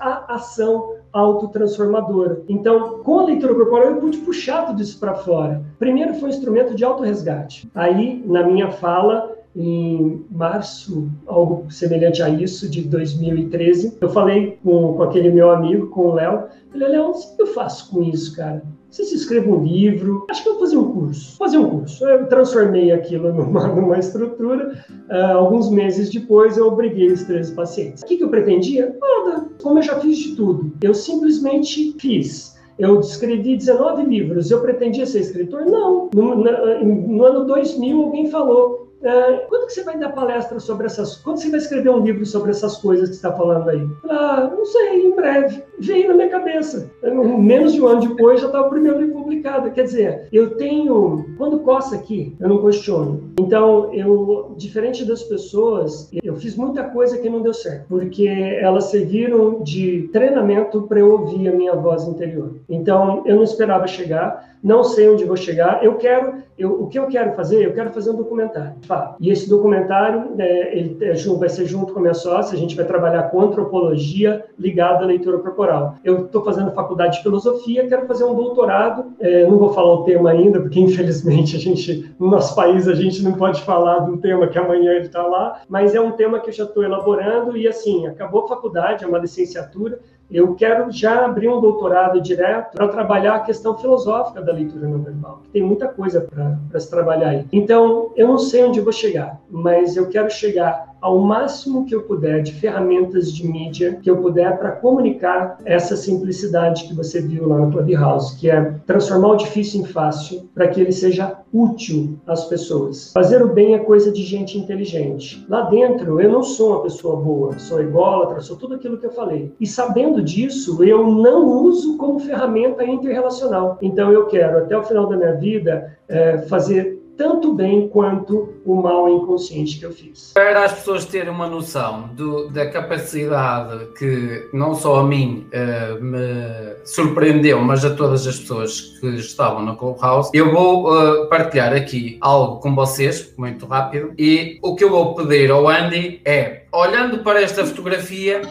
a 0.00 0.34
ação 0.34 0.96
autotransformadora. 1.12 2.42
Então, 2.48 2.98
com 3.02 3.20
a 3.20 3.24
leitura 3.24 3.54
corporal, 3.54 3.90
eu 3.90 3.96
pude 3.96 4.18
puxar 4.18 4.66
tudo 4.66 4.82
isso 4.82 4.98
para 4.98 5.14
fora. 5.14 5.62
Primeiro 5.78 6.14
foi 6.14 6.28
um 6.28 6.32
instrumento 6.32 6.74
de 6.74 6.84
autorresgate. 6.84 7.68
Aí, 7.74 8.22
na 8.26 8.42
minha 8.42 8.70
fala, 8.70 9.34
em 9.56 10.24
março, 10.30 11.08
algo 11.26 11.70
semelhante 11.70 12.22
a 12.22 12.28
isso, 12.28 12.68
de 12.68 12.82
2013, 12.82 13.98
eu 14.00 14.08
falei 14.08 14.58
com, 14.62 14.94
com 14.94 15.02
aquele 15.02 15.30
meu 15.30 15.50
amigo, 15.50 15.88
com 15.88 16.08
o 16.08 16.14
Léo, 16.14 16.44
falei, 16.70 16.88
Léo, 16.88 17.10
o 17.10 17.36
que 17.36 17.42
eu 17.42 17.46
faço 17.48 17.90
com 17.90 18.02
isso, 18.02 18.36
cara? 18.36 18.62
Você 18.90 19.04
se 19.04 19.16
escreve 19.16 19.48
um 19.50 19.62
livro, 19.62 20.24
acho 20.30 20.42
que 20.42 20.48
eu 20.48 20.54
vou 20.54 20.62
fazer 20.62 20.76
um 20.78 20.92
curso. 20.92 21.36
Vou 21.38 21.46
fazer 21.46 21.58
um 21.58 21.70
curso. 21.70 22.08
Eu 22.08 22.26
transformei 22.26 22.90
aquilo 22.90 23.32
numa, 23.34 23.68
numa 23.68 23.98
estrutura. 23.98 24.82
Uh, 25.10 25.36
alguns 25.36 25.70
meses 25.70 26.10
depois, 26.10 26.56
eu 26.56 26.68
obriguei 26.68 27.12
os 27.12 27.22
três 27.24 27.50
pacientes. 27.50 28.02
O 28.02 28.06
que, 28.06 28.16
que 28.16 28.24
eu 28.24 28.30
pretendia? 28.30 28.96
Nada. 28.98 29.46
Como 29.62 29.78
eu 29.78 29.82
já 29.82 30.00
fiz 30.00 30.16
de 30.18 30.36
tudo. 30.36 30.72
Eu 30.82 30.94
simplesmente 30.94 31.94
fiz. 31.98 32.56
Eu 32.78 33.00
escrevi 33.00 33.56
19 33.56 34.04
livros. 34.04 34.50
Eu 34.50 34.62
pretendia 34.62 35.04
ser 35.04 35.20
escritor? 35.20 35.66
Não. 35.66 36.08
No, 36.14 36.36
no, 36.36 36.84
no 36.84 37.24
ano 37.24 37.44
2000, 37.44 38.00
alguém 38.00 38.30
falou: 38.30 38.87
Uh, 39.00 39.46
quando 39.48 39.66
que 39.66 39.74
você 39.74 39.84
vai 39.84 39.96
dar 39.96 40.10
palestra 40.10 40.58
sobre 40.58 40.86
essas 40.86 41.18
Quando 41.18 41.40
você 41.40 41.50
vai 41.50 41.60
escrever 41.60 41.90
um 41.90 42.00
livro 42.00 42.26
sobre 42.26 42.50
essas 42.50 42.78
coisas 42.78 43.10
que 43.10 43.14
está 43.14 43.32
falando 43.32 43.68
aí? 43.70 43.86
Ah, 44.08 44.50
não 44.52 44.64
sei, 44.64 45.06
em 45.06 45.14
breve. 45.14 45.62
Veio 45.78 46.08
na 46.08 46.14
minha 46.14 46.28
cabeça. 46.28 46.90
Menos 47.02 47.74
de 47.74 47.80
um 47.80 47.86
ano 47.86 48.00
depois 48.00 48.40
já 48.40 48.46
estava 48.46 48.66
o 48.66 48.70
primeiro 48.70 48.98
livro 49.00 49.22
publicado. 49.22 49.70
Quer 49.70 49.84
dizer, 49.84 50.28
eu 50.32 50.56
tenho. 50.56 51.26
Quando 51.36 51.60
coça 51.60 51.94
aqui, 51.94 52.34
eu 52.40 52.48
não 52.48 52.62
questiono. 52.62 53.32
Então, 53.38 53.94
eu, 53.94 54.54
diferente 54.56 55.04
das 55.04 55.22
pessoas, 55.22 56.10
eu 56.22 56.34
fiz 56.36 56.56
muita 56.56 56.84
coisa 56.84 57.18
que 57.18 57.30
não 57.30 57.40
deu 57.40 57.54
certo, 57.54 57.86
porque 57.88 58.26
elas 58.26 58.84
serviram 58.84 59.62
de 59.62 60.08
treinamento 60.12 60.82
para 60.82 60.98
eu 61.00 61.12
ouvir 61.12 61.48
a 61.48 61.52
minha 61.52 61.74
voz 61.74 62.04
interior. 62.04 62.56
Então, 62.68 63.22
eu 63.24 63.36
não 63.36 63.44
esperava 63.44 63.86
chegar, 63.86 64.56
não 64.62 64.82
sei 64.82 65.08
onde 65.08 65.24
vou 65.24 65.36
chegar. 65.36 65.84
Eu 65.84 65.96
quero, 65.96 66.42
eu, 66.58 66.82
o 66.82 66.88
que 66.88 66.98
eu 66.98 67.06
quero 67.06 67.32
fazer? 67.34 67.64
Eu 67.64 67.72
quero 67.72 67.90
fazer 67.90 68.10
um 68.10 68.16
documentário. 68.16 68.74
E 69.20 69.30
esse 69.30 69.48
documentário 69.48 70.32
é, 70.38 70.78
ele 70.78 70.96
é, 71.00 71.14
vai 71.38 71.48
ser 71.48 71.66
junto 71.66 71.92
com 71.92 71.98
a 71.98 72.02
minha 72.02 72.14
sócia, 72.14 72.56
a 72.56 72.58
gente 72.58 72.74
vai 72.74 72.84
trabalhar 72.84 73.24
com 73.24 73.40
antropologia 73.40 74.44
ligada 74.58 75.04
à 75.04 75.06
leitura 75.06 75.38
corporal. 75.38 75.96
Eu 76.04 76.26
estou 76.26 76.44
fazendo 76.44 76.72
faculdade 76.72 77.16
de 77.16 77.22
filosofia, 77.22 77.86
quero 77.86 78.06
fazer 78.06 78.24
um 78.24 78.34
doutorado, 78.34 79.12
é, 79.20 79.46
não 79.46 79.58
vou 79.58 79.72
falar 79.72 79.92
o 79.94 80.04
tema 80.04 80.30
ainda, 80.30 80.60
porque 80.60 80.80
infelizmente 80.80 81.56
a 81.56 81.58
gente, 81.58 82.10
no 82.18 82.30
nosso 82.30 82.54
país, 82.54 82.88
a 82.88 82.94
gente 82.94 83.22
não 83.22 83.34
pode 83.34 83.62
falar 83.62 84.00
de 84.00 84.10
um 84.10 84.16
tema 84.16 84.46
que 84.46 84.58
amanhã 84.58 84.92
ele 84.92 85.06
está 85.06 85.22
lá, 85.22 85.60
mas 85.68 85.94
é 85.94 86.00
um 86.00 86.12
tema 86.12 86.40
que 86.40 86.50
eu 86.50 86.54
já 86.54 86.64
estou 86.64 86.82
elaborando 86.82 87.56
e 87.56 87.66
assim, 87.68 88.06
acabou 88.06 88.44
a 88.44 88.48
faculdade, 88.48 89.04
é 89.04 89.06
uma 89.06 89.18
licenciatura, 89.18 90.00
eu 90.30 90.54
quero 90.54 90.90
já 90.90 91.24
abrir 91.24 91.48
um 91.48 91.60
doutorado 91.60 92.20
direto 92.20 92.72
para 92.72 92.88
trabalhar 92.88 93.36
a 93.36 93.40
questão 93.40 93.76
filosófica 93.78 94.42
da 94.42 94.52
leitura 94.52 94.86
não 94.86 95.02
verbal, 95.02 95.40
que 95.44 95.50
tem 95.50 95.62
muita 95.62 95.88
coisa 95.88 96.28
para 96.70 96.80
se 96.80 96.90
trabalhar 96.90 97.30
aí. 97.30 97.46
Então, 97.50 98.12
eu 98.14 98.28
não 98.28 98.38
sei 98.38 98.64
onde 98.64 98.80
vou 98.80 98.92
chegar, 98.92 99.40
mas 99.50 99.96
eu 99.96 100.08
quero 100.08 100.30
chegar 100.30 100.87
ao 101.00 101.18
máximo 101.18 101.84
que 101.86 101.94
eu 101.94 102.02
puder 102.02 102.42
de 102.42 102.52
ferramentas 102.52 103.32
de 103.32 103.46
mídia 103.46 103.98
que 104.02 104.10
eu 104.10 104.18
puder 104.18 104.58
para 104.58 104.72
comunicar 104.72 105.58
essa 105.64 105.96
simplicidade 105.96 106.84
que 106.84 106.94
você 106.94 107.20
viu 107.20 107.48
lá 107.48 107.58
no 107.58 107.70
Clubhouse, 107.70 108.36
que 108.36 108.50
é 108.50 108.74
transformar 108.86 109.32
o 109.32 109.36
difícil 109.36 109.82
em 109.82 109.84
fácil 109.84 110.48
para 110.54 110.68
que 110.68 110.80
ele 110.80 110.92
seja 110.92 111.38
útil 111.52 112.18
às 112.26 112.44
pessoas. 112.44 113.12
Fazer 113.12 113.42
o 113.42 113.48
bem 113.48 113.74
é 113.74 113.78
coisa 113.78 114.12
de 114.12 114.22
gente 114.22 114.58
inteligente. 114.58 115.44
Lá 115.48 115.62
dentro, 115.62 116.20
eu 116.20 116.30
não 116.30 116.42
sou 116.42 116.72
uma 116.72 116.82
pessoa 116.82 117.16
boa, 117.16 117.58
sou 117.58 117.80
ególatra, 117.80 118.40
sou 118.40 118.56
tudo 118.56 118.74
aquilo 118.74 118.98
que 118.98 119.06
eu 119.06 119.12
falei. 119.12 119.52
E 119.58 119.66
sabendo 119.66 120.22
disso, 120.22 120.82
eu 120.84 121.06
não 121.06 121.46
uso 121.62 121.96
como 121.96 122.18
ferramenta 122.18 122.84
interrelacional. 122.84 123.78
Então, 123.80 124.12
eu 124.12 124.26
quero, 124.26 124.58
até 124.58 124.76
o 124.76 124.82
final 124.82 125.08
da 125.08 125.16
minha 125.16 125.34
vida, 125.34 125.96
é, 126.08 126.38
fazer 126.38 126.97
tanto 127.18 127.52
bem 127.52 127.88
quanto 127.88 128.54
o 128.64 128.76
mal 128.76 129.08
inconsciente 129.08 129.78
que 129.78 129.84
eu 129.84 129.92
fiz. 129.92 130.30
Para 130.32 130.64
as 130.64 130.72
pessoas 130.72 131.04
terem 131.04 131.30
uma 131.30 131.48
noção 131.48 132.08
do, 132.14 132.48
da 132.48 132.70
capacidade 132.70 133.86
que 133.98 134.48
não 134.54 134.74
só 134.74 135.00
a 135.00 135.04
mim 135.04 135.44
uh, 135.52 136.02
me 136.02 136.76
surpreendeu, 136.84 137.60
mas 137.60 137.84
a 137.84 137.94
todas 137.94 138.26
as 138.26 138.38
pessoas 138.38 138.80
que 139.00 139.08
estavam 139.16 139.64
no 139.64 139.76
Clubhouse, 139.76 140.30
eu 140.32 140.52
vou 140.52 140.92
uh, 140.92 141.26
partilhar 141.28 141.74
aqui 141.74 142.16
algo 142.20 142.60
com 142.60 142.74
vocês, 142.74 143.34
muito 143.36 143.66
rápido, 143.66 144.12
e 144.16 144.58
o 144.62 144.76
que 144.76 144.84
eu 144.84 144.90
vou 144.90 145.14
pedir 145.16 145.50
ao 145.50 145.68
Andy 145.68 146.20
é 146.24 146.67
olhando 146.72 147.18
para 147.18 147.40
esta 147.42 147.64
fotografia, 147.64 148.42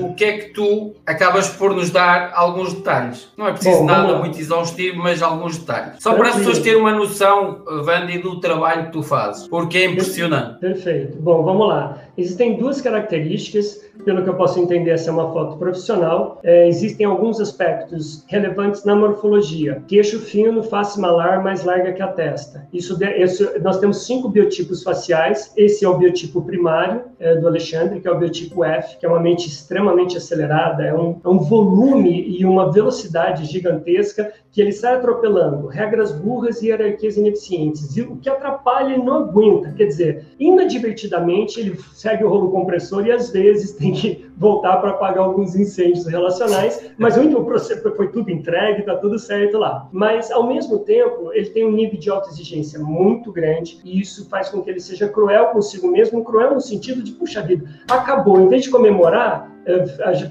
o 0.00 0.14
que 0.14 0.24
é 0.24 0.38
que 0.38 0.48
tu 0.50 0.94
acabas 1.04 1.48
por 1.48 1.74
nos 1.74 1.90
dar 1.90 2.32
alguns 2.34 2.74
detalhes? 2.74 3.28
Não 3.36 3.46
é 3.46 3.52
preciso 3.52 3.78
Bom, 3.78 3.86
nada 3.86 4.18
muito 4.18 4.38
exaustivo, 4.38 4.98
mas 4.98 5.22
alguns 5.22 5.58
detalhes. 5.58 6.02
Só 6.02 6.14
para 6.14 6.30
as 6.30 6.36
pessoas 6.36 6.58
terem 6.58 6.80
uma 6.80 6.92
noção, 6.92 7.62
Vandi, 7.84 8.18
do 8.18 8.40
trabalho 8.40 8.86
que 8.86 8.92
tu 8.92 9.02
fazes, 9.02 9.46
porque 9.48 9.78
é 9.78 9.84
impressionante. 9.86 10.60
Perfeito. 10.60 11.18
Bom, 11.18 11.42
vamos 11.42 11.68
lá. 11.68 11.98
Existem 12.16 12.56
duas 12.56 12.80
características, 12.80 13.84
pelo 14.04 14.22
que 14.22 14.28
eu 14.28 14.34
posso 14.34 14.58
entender, 14.58 14.90
essa 14.90 15.10
é 15.10 15.12
uma 15.12 15.32
foto 15.32 15.56
profissional. 15.58 16.40
É, 16.42 16.68
existem 16.68 17.04
alguns 17.06 17.40
aspectos 17.40 18.24
relevantes 18.28 18.84
na 18.84 18.94
morfologia. 18.94 19.82
Queixo 19.86 20.20
fino, 20.20 20.62
face 20.62 20.98
malar 21.00 21.42
mais 21.42 21.64
larga 21.64 21.92
que 21.92 22.02
a 22.02 22.08
testa. 22.08 22.66
Isso, 22.72 22.98
isso 23.18 23.50
nós 23.62 23.78
temos 23.78 24.06
cinco 24.06 24.28
biotipos 24.28 24.82
faciais. 24.82 25.52
Esse 25.56 25.84
é 25.84 25.88
o 25.88 25.98
biotipo 25.98 26.42
primário 26.42 27.02
é, 27.18 27.36
do 27.36 27.46
Alexandre, 27.46 28.00
que 28.00 28.08
é 28.08 28.10
o 28.10 28.18
biotipo 28.18 28.64
F, 28.64 28.98
que 28.98 29.06
é 29.06 29.08
uma 29.08 29.20
mente 29.20 29.48
extremamente 29.48 30.16
acelerada, 30.16 30.84
é 30.84 30.94
um, 30.94 31.20
é 31.24 31.28
um 31.28 31.38
volume 31.38 32.26
e 32.28 32.44
uma 32.44 32.72
velocidade 32.72 33.44
gigantesca 33.44 34.32
que 34.50 34.60
ele 34.60 34.72
sai 34.72 34.94
atropelando 34.94 35.66
regras 35.66 36.12
burras 36.12 36.62
e 36.62 36.68
hierarquias 36.68 37.16
ineficientes. 37.16 37.94
E 37.96 38.00
o 38.00 38.16
que 38.16 38.28
atrapalha, 38.28 38.94
ele 38.94 39.02
não 39.02 39.24
aguenta. 39.24 39.70
Quer 39.72 39.84
dizer, 39.84 40.24
inadvertidamente, 40.38 41.60
ele 41.60 41.74
segue 42.06 42.22
o 42.22 42.28
rolo 42.28 42.52
compressor 42.52 43.04
e 43.04 43.10
às 43.10 43.30
vezes 43.30 43.72
tem 43.72 43.92
que 43.92 44.26
voltar 44.36 44.76
para 44.76 44.90
apagar 44.90 45.24
alguns 45.24 45.56
incêndios 45.56 46.06
relacionais, 46.06 46.92
mas 46.96 47.16
o 47.16 47.44
processo 47.44 47.82
foi 47.96 48.08
tudo 48.08 48.30
entregue, 48.30 48.80
está 48.80 48.94
tudo 48.94 49.18
certo 49.18 49.58
lá. 49.58 49.88
Mas, 49.90 50.30
ao 50.30 50.46
mesmo 50.46 50.78
tempo, 50.80 51.32
ele 51.32 51.50
tem 51.50 51.66
um 51.66 51.72
nível 51.72 51.98
de 51.98 52.08
autoexigência 52.08 52.78
muito 52.78 53.32
grande 53.32 53.80
e 53.84 54.00
isso 54.00 54.28
faz 54.28 54.48
com 54.48 54.62
que 54.62 54.70
ele 54.70 54.78
seja 54.78 55.08
cruel 55.08 55.46
consigo 55.46 55.88
mesmo, 55.88 56.22
cruel 56.22 56.54
no 56.54 56.60
sentido 56.60 57.02
de, 57.02 57.10
puxa 57.10 57.42
vida, 57.42 57.68
acabou, 57.90 58.40
em 58.40 58.48
vez 58.48 58.62
de 58.62 58.70
comemorar, 58.70 59.50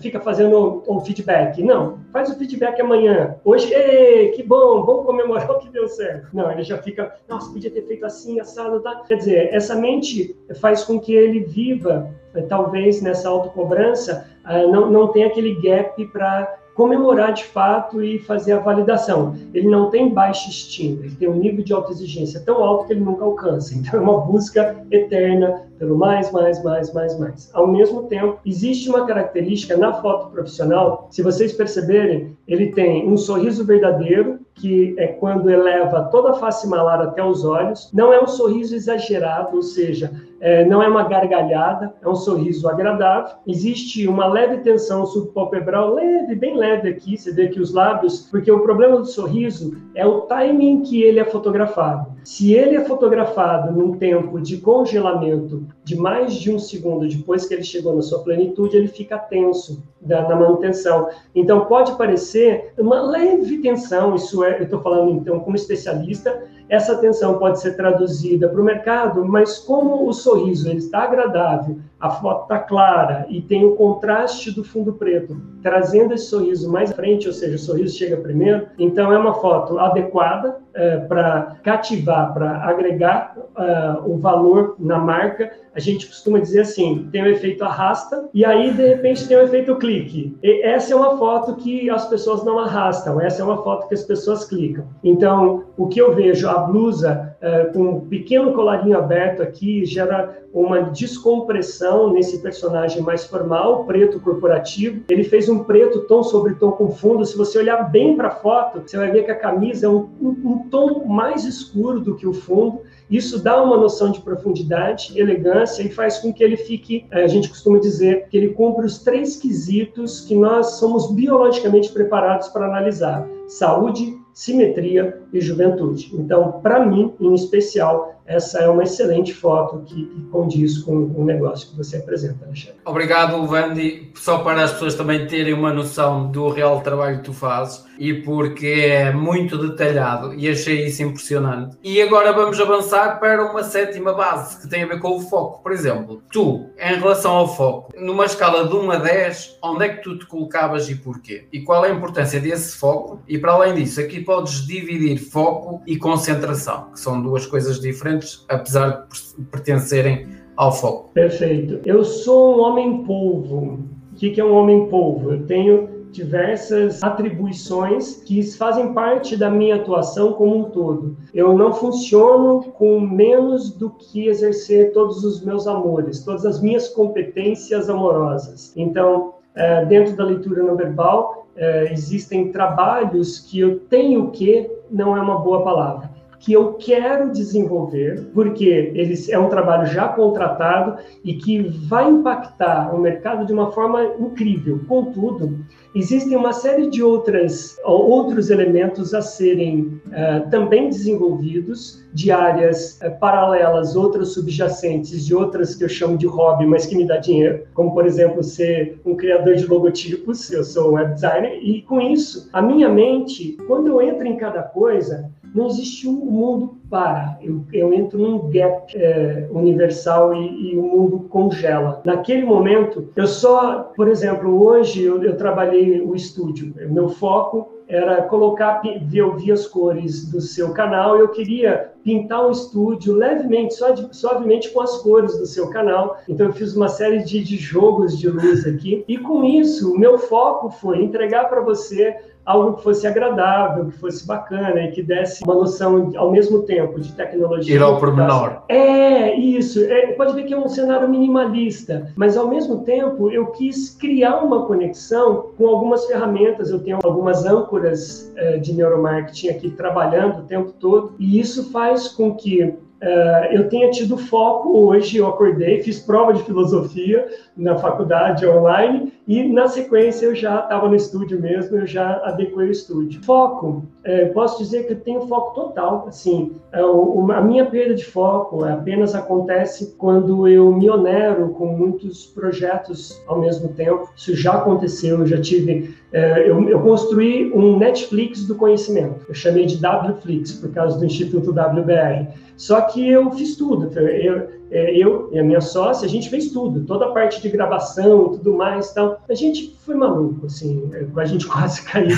fica 0.01 0.19
fazendo 0.19 0.83
um 0.87 0.99
feedback. 0.99 1.61
Não, 1.61 1.99
faz 2.11 2.29
o 2.29 2.37
feedback 2.37 2.79
amanhã. 2.79 3.35
Hoje, 3.43 3.73
ei, 3.73 4.31
que 4.31 4.41
bom, 4.41 4.83
vamos 4.85 5.05
comemorar 5.05 5.49
o 5.51 5.59
que 5.59 5.69
deu 5.69 5.87
certo. 5.87 6.27
Não, 6.33 6.51
ele 6.51 6.63
já 6.63 6.77
fica, 6.77 7.13
nossa, 7.27 7.51
podia 7.51 7.69
ter 7.69 7.83
feito 7.83 8.05
assim, 8.05 8.39
assado, 8.39 8.79
tá? 8.79 9.03
Quer 9.07 9.15
dizer, 9.15 9.53
essa 9.53 9.75
mente 9.75 10.35
faz 10.59 10.83
com 10.83 10.99
que 10.99 11.13
ele 11.13 11.41
viva, 11.41 12.09
eh, 12.33 12.41
talvez 12.43 13.01
nessa 13.01 13.29
autocobrança, 13.29 14.27
não, 14.71 14.91
não 14.91 15.07
tenha 15.07 15.27
aquele 15.27 15.59
gap 15.59 16.05
para 16.07 16.55
comemorar 16.75 17.33
de 17.33 17.45
fato 17.45 18.03
e 18.03 18.19
fazer 18.19 18.51
a 18.51 18.59
validação. 18.59 19.33
Ele 19.53 19.67
não 19.67 19.89
tem 19.89 20.13
baixa 20.13 20.49
estima, 20.49 21.05
ele 21.05 21.15
tem 21.15 21.27
um 21.27 21.35
nível 21.35 21.63
de 21.63 21.73
autoexigência 21.73 22.41
tão 22.41 22.61
alto 22.63 22.85
que 22.85 22.93
ele 22.93 22.99
nunca 22.99 23.23
alcança. 23.23 23.73
Então 23.73 23.99
é 23.99 24.03
uma 24.03 24.19
busca 24.19 24.75
eterna 24.91 25.63
pelo 25.79 25.97
mais, 25.97 26.31
mais, 26.31 26.61
mais, 26.63 26.93
mais, 26.93 27.17
mais. 27.17 27.49
Ao 27.53 27.65
mesmo 27.65 28.03
tempo, 28.03 28.39
existe 28.45 28.89
uma 28.89 29.05
característica 29.05 29.75
na 29.77 29.93
foto 29.93 30.31
profissional, 30.31 31.07
se 31.09 31.21
vocês 31.21 31.53
perceberem, 31.53 32.35
ele 32.47 32.71
tem 32.71 33.09
um 33.09 33.17
sorriso 33.17 33.65
verdadeiro, 33.65 34.39
que 34.53 34.95
é 34.97 35.07
quando 35.07 35.49
eleva 35.49 36.03
toda 36.11 36.31
a 36.31 36.33
face 36.35 36.67
malar 36.67 37.01
até 37.01 37.23
os 37.23 37.43
olhos. 37.43 37.89
Não 37.93 38.13
é 38.13 38.21
um 38.21 38.27
sorriso 38.27 38.73
exagerado, 38.73 39.55
ou 39.55 39.61
seja, 39.61 40.11
é, 40.45 40.63
não 40.63 40.79
é 40.79 40.87
uma 40.87 41.01
gargalhada, 41.05 41.91
é 42.03 42.07
um 42.07 42.13
sorriso 42.13 42.69
agradável. 42.69 43.35
Existe 43.47 44.07
uma 44.07 44.27
leve 44.27 44.57
tensão 44.57 45.03
subpalpebral, 45.03 45.95
leve, 45.95 46.35
bem 46.35 46.55
leve 46.55 46.87
aqui, 46.87 47.17
você 47.17 47.33
vê 47.33 47.47
que 47.47 47.59
os 47.59 47.73
lábios, 47.73 48.27
porque 48.29 48.51
o 48.51 48.59
problema 48.59 48.97
do 48.97 49.05
sorriso 49.05 49.75
é 49.95 50.05
o 50.05 50.21
timing 50.21 50.83
que 50.83 51.01
ele 51.01 51.19
é 51.19 51.25
fotografado. 51.25 52.11
Se 52.23 52.53
ele 52.53 52.75
é 52.75 52.85
fotografado 52.85 53.73
num 53.73 53.97
tempo 53.97 54.39
de 54.39 54.57
congelamento 54.57 55.65
de 55.85 55.95
mais 55.95 56.33
de 56.33 56.51
um 56.51 56.57
segundo 56.57 57.07
depois 57.07 57.45
que 57.45 57.53
ele 57.53 57.63
chegou 57.63 57.95
na 57.95 58.01
sua 58.01 58.23
plenitude, 58.23 58.75
ele 58.75 58.87
fica 58.87 59.19
tenso 59.19 59.83
da, 60.01 60.27
na 60.27 60.35
manutenção. 60.35 61.09
Então, 61.33 61.65
pode 61.65 61.95
parecer 61.95 62.73
uma 62.75 62.99
leve 63.03 63.59
tensão, 63.59 64.15
isso 64.15 64.43
é, 64.43 64.57
eu 64.59 64.63
estou 64.63 64.81
falando 64.81 65.11
então 65.11 65.39
como 65.39 65.55
especialista, 65.55 66.43
essa 66.67 66.97
tensão 66.97 67.37
pode 67.37 67.61
ser 67.61 67.77
traduzida 67.77 68.49
para 68.49 68.59
o 68.59 68.63
mercado, 68.63 69.23
mas 69.23 69.59
como 69.59 70.09
o 70.09 70.13
sorriso 70.13 70.67
ele 70.67 70.79
está 70.79 71.03
agradável, 71.03 71.77
a 71.99 72.09
foto 72.09 72.43
está 72.43 72.57
clara 72.57 73.27
e 73.29 73.39
tem 73.39 73.63
o 73.63 73.75
contraste 73.75 74.49
do 74.49 74.63
fundo 74.63 74.93
preto, 74.93 75.39
trazendo 75.65 76.13
esse 76.13 76.25
sorriso 76.25 76.71
mais 76.71 76.91
à 76.91 76.93
frente, 76.93 77.25
ou 77.25 77.33
seja, 77.33 77.55
o 77.55 77.57
sorriso 77.57 77.97
chega 77.97 78.17
primeiro, 78.17 78.67
então 78.77 79.11
é 79.11 79.17
uma 79.17 79.33
foto 79.33 79.79
adequada 79.79 80.59
é, 80.75 80.97
para 80.97 81.55
cativar, 81.63 82.35
para 82.35 82.57
agregar 82.65 83.35
uh, 83.35 84.11
o 84.11 84.17
valor 84.19 84.75
na 84.77 84.99
marca. 84.99 85.51
A 85.73 85.79
gente 85.79 86.05
costuma 86.05 86.37
dizer 86.37 86.61
assim, 86.61 87.09
tem 87.11 87.23
o 87.23 87.27
efeito 87.27 87.63
arrasta 87.63 88.29
e 88.31 88.45
aí 88.45 88.73
de 88.73 88.85
repente 88.85 89.27
tem 89.27 89.37
o 89.37 89.41
efeito 89.41 89.75
clique. 89.77 90.37
E 90.43 90.61
essa 90.61 90.93
é 90.93 90.95
uma 90.95 91.17
foto 91.17 91.55
que 91.55 91.89
as 91.89 92.07
pessoas 92.07 92.43
não 92.43 92.59
arrastam, 92.59 93.19
essa 93.19 93.41
é 93.41 93.45
uma 93.45 93.63
foto 93.63 93.87
que 93.87 93.95
as 93.95 94.03
pessoas 94.03 94.45
clicam. 94.45 94.85
Então, 95.03 95.63
o 95.77 95.87
que 95.87 95.99
eu 95.99 96.13
vejo 96.13 96.47
a 96.47 96.59
blusa 96.59 97.34
é, 97.41 97.65
com 97.65 97.79
um 97.83 97.99
pequeno 98.01 98.53
colarinho 98.53 98.97
aberto 98.97 99.41
aqui 99.41 99.85
gera 99.85 100.43
uma 100.53 100.81
descompressão 100.83 102.13
nesse 102.13 102.41
personagem 102.41 103.01
mais 103.01 103.25
formal, 103.25 103.83
preto 103.85 104.19
corporativo. 104.19 105.03
Ele 105.09 105.23
fez 105.23 105.49
um 105.49 105.63
preto 105.63 106.01
tom 106.01 106.23
sobre 106.23 106.55
tom 106.55 106.71
com 106.71 106.89
fundo. 106.89 107.25
Se 107.25 107.37
você 107.37 107.57
olhar 107.57 107.91
bem 107.91 108.15
para 108.15 108.29
a 108.29 108.35
foto, 108.35 108.81
você 108.85 108.97
vai 108.97 109.11
ver 109.11 109.23
que 109.23 109.31
a 109.31 109.37
camisa 109.37 109.85
é 109.85 109.89
um, 109.89 110.09
um, 110.21 110.29
um 110.45 110.69
tom 110.69 111.05
mais 111.05 111.43
escuro 111.43 111.99
do 111.99 112.15
que 112.15 112.25
o 112.25 112.33
fundo. 112.33 112.81
Isso 113.09 113.43
dá 113.43 113.61
uma 113.61 113.77
noção 113.77 114.11
de 114.11 114.21
profundidade, 114.21 115.19
elegância 115.19 115.83
e 115.83 115.89
faz 115.89 116.17
com 116.17 116.33
que 116.33 116.43
ele 116.43 116.57
fique, 116.57 117.05
é, 117.11 117.23
a 117.23 117.27
gente 117.27 117.49
costuma 117.49 117.77
dizer, 117.77 118.27
que 118.29 118.37
ele 118.37 118.49
cumpre 118.49 118.85
os 118.85 118.99
três 118.99 119.35
quesitos 119.35 120.21
que 120.21 120.35
nós 120.35 120.77
somos 120.77 121.11
biologicamente 121.11 121.91
preparados 121.91 122.47
para 122.47 122.65
analisar: 122.65 123.27
saúde, 123.47 124.17
simetria 124.35 125.21
e 125.31 125.39
juventude. 125.39 126.11
Então, 126.13 126.59
para 126.61 126.85
mim, 126.85 127.13
em 127.21 127.33
especial, 127.33 128.14
essa 128.25 128.59
é 128.59 128.69
uma 128.69 128.83
excelente 128.83 129.33
foto 129.33 129.83
que, 129.85 130.05
que 130.05 130.21
condiz 130.31 130.79
com 130.79 131.11
o 131.15 131.23
negócio 131.23 131.69
que 131.69 131.77
você 131.77 131.97
apresenta, 131.97 132.45
Alexandre. 132.45 132.79
Obrigado, 132.85 133.45
Vandi. 133.45 134.11
Só 134.15 134.39
para 134.39 134.63
as 134.63 134.73
pessoas 134.73 134.95
também 134.95 135.27
terem 135.27 135.53
uma 135.53 135.71
noção 135.73 136.31
do 136.31 136.49
real 136.49 136.81
trabalho 136.81 137.17
que 137.17 137.25
tu 137.25 137.33
fazes 137.33 137.85
e 137.97 138.13
porque 138.13 138.67
é 138.67 139.11
muito 139.11 139.57
detalhado 139.57 140.33
e 140.33 140.49
achei 140.49 140.85
isso 140.85 141.03
impressionante. 141.03 141.77
E 141.83 142.01
agora 142.01 142.33
vamos 142.33 142.59
avançar 142.59 143.19
para 143.19 143.49
uma 143.49 143.63
sétima 143.63 144.13
base 144.13 144.61
que 144.61 144.67
tem 144.67 144.83
a 144.83 144.87
ver 144.87 144.99
com 144.99 145.15
o 145.15 145.21
foco. 145.21 145.61
Por 145.61 145.71
exemplo, 145.71 146.21
tu, 146.31 146.69
em 146.79 146.95
relação 146.95 147.33
ao 147.33 147.55
foco, 147.55 147.93
numa 147.97 148.25
escala 148.25 148.67
de 148.67 148.75
1 148.75 148.91
a 148.91 148.95
10, 148.97 149.57
onde 149.63 149.85
é 149.85 149.89
que 149.89 150.03
tu 150.03 150.17
te 150.17 150.25
colocavas 150.25 150.89
e 150.89 150.95
porquê? 150.95 151.47
E 151.51 151.61
qual 151.61 151.85
é 151.85 151.89
a 151.89 151.93
importância 151.93 152.39
desse 152.39 152.77
foco? 152.77 153.21
E 153.27 153.37
para 153.37 153.53
além 153.53 153.75
disso, 153.75 153.99
aqui 153.99 154.21
podes 154.21 154.65
dividir 154.65 155.17
foco 155.17 155.81
e 155.85 155.97
concentração, 155.97 156.91
que 156.91 156.99
são 156.99 157.21
duas 157.21 157.45
coisas 157.45 157.79
diferentes, 157.79 158.14
apesar 158.49 159.07
de 159.37 159.45
pertencerem 159.45 160.27
ao 160.55 160.71
foco. 160.71 161.09
Perfeito. 161.13 161.81
Eu 161.85 162.03
sou 162.03 162.57
um 162.57 162.61
homem 162.61 163.03
polvo. 163.03 163.79
O 164.11 164.15
que 164.15 164.39
é 164.39 164.45
um 164.45 164.53
homem 164.53 164.87
polvo? 164.87 165.33
Eu 165.33 165.45
tenho 165.45 165.95
diversas 166.15 167.03
atribuições 167.03 168.23
que 168.23 168.41
fazem 168.55 168.93
parte 168.93 169.35
da 169.35 169.49
minha 169.49 169.75
atuação 169.75 170.31
como 170.33 170.59
um 170.59 170.63
todo. 170.69 171.17
Eu 171.33 171.53
não 171.57 171.73
funciono 171.73 172.63
com 172.71 173.01
menos 173.01 173.71
do 173.71 173.89
que 173.89 174.27
exercer 174.27 174.93
todos 174.93 175.25
os 175.25 175.43
meus 175.43 175.67
amores, 175.67 176.23
todas 176.23 176.45
as 176.45 176.61
minhas 176.61 176.87
competências 176.87 177.89
amorosas. 177.89 178.71
Então, 178.77 179.33
eh, 179.55 179.85
dentro 179.85 180.15
da 180.15 180.23
leitura 180.23 180.63
não 180.63 180.77
verbal, 180.77 181.47
eh, 181.57 181.89
existem 181.91 182.49
trabalhos 182.49 183.39
que 183.39 183.59
eu 183.59 183.79
tenho 183.79 184.31
que 184.31 184.71
não 184.89 185.17
é 185.17 185.21
uma 185.21 185.39
boa 185.39 185.63
palavra 185.63 186.14
que 186.45 186.53
eu 186.53 186.73
quero 186.73 187.31
desenvolver, 187.31 188.29
porque 188.31 188.91
eles 188.93 189.27
é 189.29 189.39
um 189.39 189.49
trabalho 189.49 189.87
já 189.87 190.07
contratado 190.09 191.01
e 191.23 191.33
que 191.33 191.59
vai 191.87 192.07
impactar 192.07 192.93
o 192.93 192.99
mercado 192.99 193.47
de 193.47 193.51
uma 193.51 193.71
forma 193.71 194.03
incrível. 194.19 194.79
Contudo, 194.87 195.65
existem 195.95 196.37
uma 196.37 196.53
série 196.53 196.87
de 196.87 197.01
outras 197.01 197.79
outros 197.83 198.51
elementos 198.51 199.15
a 199.15 199.23
serem 199.23 199.99
uh, 200.05 200.47
também 200.51 200.87
desenvolvidos 200.87 202.05
de 202.13 202.29
áreas 202.29 202.99
uh, 203.01 203.19
paralelas, 203.19 203.95
outras 203.95 204.33
subjacentes, 204.33 205.25
de 205.25 205.33
outras 205.33 205.73
que 205.73 205.83
eu 205.83 205.89
chamo 205.89 206.15
de 206.15 206.27
hobby, 206.27 206.67
mas 206.67 206.85
que 206.85 206.95
me 206.95 207.07
dá 207.07 207.17
dinheiro, 207.17 207.63
como 207.73 207.91
por 207.91 208.05
exemplo 208.05 208.43
ser 208.43 208.99
um 209.03 209.15
criador 209.15 209.55
de 209.55 209.65
logotipos. 209.65 210.51
Eu 210.51 210.63
sou 210.63 210.91
web 210.91 211.15
designer 211.15 211.57
e 211.59 211.81
com 211.81 211.99
isso 211.99 212.47
a 212.53 212.61
minha 212.61 212.87
mente, 212.87 213.57
quando 213.65 213.87
eu 213.87 213.99
entro 213.99 214.27
em 214.27 214.37
cada 214.37 214.61
coisa, 214.61 215.27
não 215.55 215.67
existe 215.67 216.07
um 216.07 216.13
mundo 216.13 216.77
para. 216.89 217.37
Eu, 217.41 217.63
eu 217.71 217.93
entro 217.93 218.19
num 218.19 218.49
gap 218.49 218.95
é, 218.95 219.47
universal 219.49 220.35
e, 220.35 220.73
e, 220.73 220.77
o 220.77 220.83
mundo 220.83 221.19
congela. 221.29 222.01
Naquele 222.03 222.45
momento, 222.45 223.09
eu 223.15 223.25
só, 223.25 223.91
por 223.95 224.09
exemplo, 224.09 224.61
hoje 224.61 225.03
eu, 225.03 225.23
eu 225.23 225.37
trabalhei 225.37 226.01
o 226.01 226.13
estúdio. 226.13 226.73
Meu 226.89 227.07
foco 227.07 227.71
era 227.87 228.23
colocar, 228.23 228.81
ver, 228.81 229.35
ver 229.35 229.51
as 229.51 229.65
cores 229.65 230.29
do 230.29 230.41
seu 230.41 230.73
canal, 230.73 231.17
eu 231.17 231.29
queria 231.29 231.94
pintar 232.05 232.45
um 232.45 232.51
estúdio 232.51 233.15
levemente, 233.15 233.73
suavemente 234.11 234.69
com 234.69 234.79
as 234.79 234.97
cores 234.97 235.35
do 235.39 235.47
seu 235.47 235.71
canal. 235.71 236.17
Então 236.29 236.45
eu 236.45 236.53
fiz 236.53 236.75
uma 236.75 236.87
série 236.87 237.23
de, 237.23 237.43
de 237.43 237.57
jogos 237.57 238.17
de 238.17 238.29
luz 238.29 238.63
aqui. 238.67 239.03
E 239.07 239.17
com 239.17 239.43
isso, 239.43 239.91
o 239.91 239.97
meu 239.97 240.19
foco 240.19 240.69
foi 240.69 241.01
entregar 241.01 241.49
para 241.49 241.61
você 241.61 242.15
algo 242.45 242.73
que 242.73 242.83
fosse 242.83 243.07
agradável, 243.07 243.85
que 243.85 243.97
fosse 243.97 244.25
bacana 244.25 244.81
e 244.81 244.91
que 244.91 245.01
desse 245.01 245.43
uma 245.43 245.55
noção 245.55 246.11
ao 246.15 246.31
mesmo 246.31 246.61
tempo 246.61 246.99
de 246.99 247.11
tecnologia. 247.13 247.75
Ir 247.75 247.81
ao 247.81 247.99
pormenor. 247.99 248.61
É, 248.69 249.33
isso. 249.35 249.83
É, 249.83 250.11
pode 250.13 250.33
ver 250.33 250.43
que 250.43 250.53
é 250.53 250.57
um 250.57 250.67
cenário 250.67 251.09
minimalista, 251.09 252.11
mas 252.15 252.37
ao 252.37 252.47
mesmo 252.47 252.83
tempo 252.83 253.31
eu 253.31 253.47
quis 253.47 253.89
criar 253.89 254.37
uma 254.43 254.65
conexão 254.65 255.49
com 255.57 255.67
algumas 255.67 256.05
ferramentas. 256.05 256.69
Eu 256.69 256.79
tenho 256.79 256.99
algumas 257.03 257.45
âncoras 257.45 258.31
é, 258.35 258.57
de 258.57 258.73
neuromarketing 258.73 259.49
aqui 259.49 259.71
trabalhando 259.71 260.39
o 260.39 260.43
tempo 260.43 260.71
todo 260.79 261.15
e 261.17 261.39
isso 261.39 261.71
faz 261.71 261.94
com 262.15 262.35
que 262.35 262.75
Uh, 262.95 263.53
eu 263.53 263.67
tenha 263.67 263.91
tido 263.91 264.17
foco 264.17 264.69
hoje, 264.87 265.17
eu 265.17 265.27
acordei, 265.27 265.83
fiz 265.83 265.99
prova 265.99 266.33
de 266.33 266.41
filosofia 266.43 267.27
na 267.55 267.77
faculdade 267.77 268.47
online 268.47 269.11
e 269.27 269.43
na 269.43 269.67
sequência 269.67 270.25
eu 270.25 270.33
já 270.33 270.61
estava 270.61 270.87
no 270.87 270.95
estúdio 270.95 271.39
mesmo, 271.39 271.77
eu 271.77 271.85
já 271.85 272.13
adequei 272.23 272.55
o 272.55 272.71
estúdio. 272.71 273.21
Foco, 273.21 273.83
é, 274.05 274.25
posso 274.25 274.63
dizer 274.63 274.85
que 274.85 274.93
eu 274.93 274.99
tenho 274.99 275.21
foco 275.21 275.55
total, 275.55 276.05
assim, 276.07 276.53
é, 276.71 276.79
a 276.79 277.41
minha 277.41 277.65
perda 277.65 277.95
de 277.95 278.05
foco 278.05 278.63
apenas 278.63 279.15
acontece 279.15 279.95
quando 279.97 280.47
eu 280.47 280.71
me 280.71 280.87
onero 280.89 281.49
com 281.49 281.65
muitos 281.65 282.25
projetos 282.27 283.19
ao 283.25 283.39
mesmo 283.39 283.69
tempo, 283.69 284.07
isso 284.15 284.35
já 284.35 284.53
aconteceu, 284.53 285.19
eu 285.19 285.25
já 285.25 285.41
tive, 285.41 285.95
é, 286.13 286.47
eu, 286.47 286.69
eu 286.69 286.79
construí 286.81 287.51
um 287.51 287.77
Netflix 287.79 288.45
do 288.45 288.53
conhecimento, 288.53 289.25
eu 289.27 289.33
chamei 289.33 289.65
de 289.65 289.77
Wflix, 289.77 290.53
por 290.53 290.71
causa 290.71 290.99
do 290.99 291.05
Instituto 291.05 291.49
WBR, 291.49 292.27
só 292.55 292.81
que 292.81 293.09
eu 293.09 293.31
fiz 293.31 293.55
tudo. 293.57 293.91
Eu, 293.99 294.47
eu 294.75 295.29
e 295.31 295.39
a 295.39 295.43
minha 295.43 295.61
sócia, 295.61 296.05
a 296.05 296.09
gente 296.09 296.29
fez 296.29 296.51
tudo, 296.51 296.85
toda 296.85 297.05
a 297.05 297.11
parte 297.11 297.41
de 297.41 297.49
gravação 297.49 298.29
tudo 298.29 298.53
mais. 298.53 298.91
Então, 298.91 299.17
a 299.27 299.33
gente 299.33 299.75
foi 299.85 299.95
maluco, 299.95 300.45
assim, 300.45 300.89
a 301.15 301.25
gente 301.25 301.45
quase 301.47 301.83
caiu. 301.83 302.17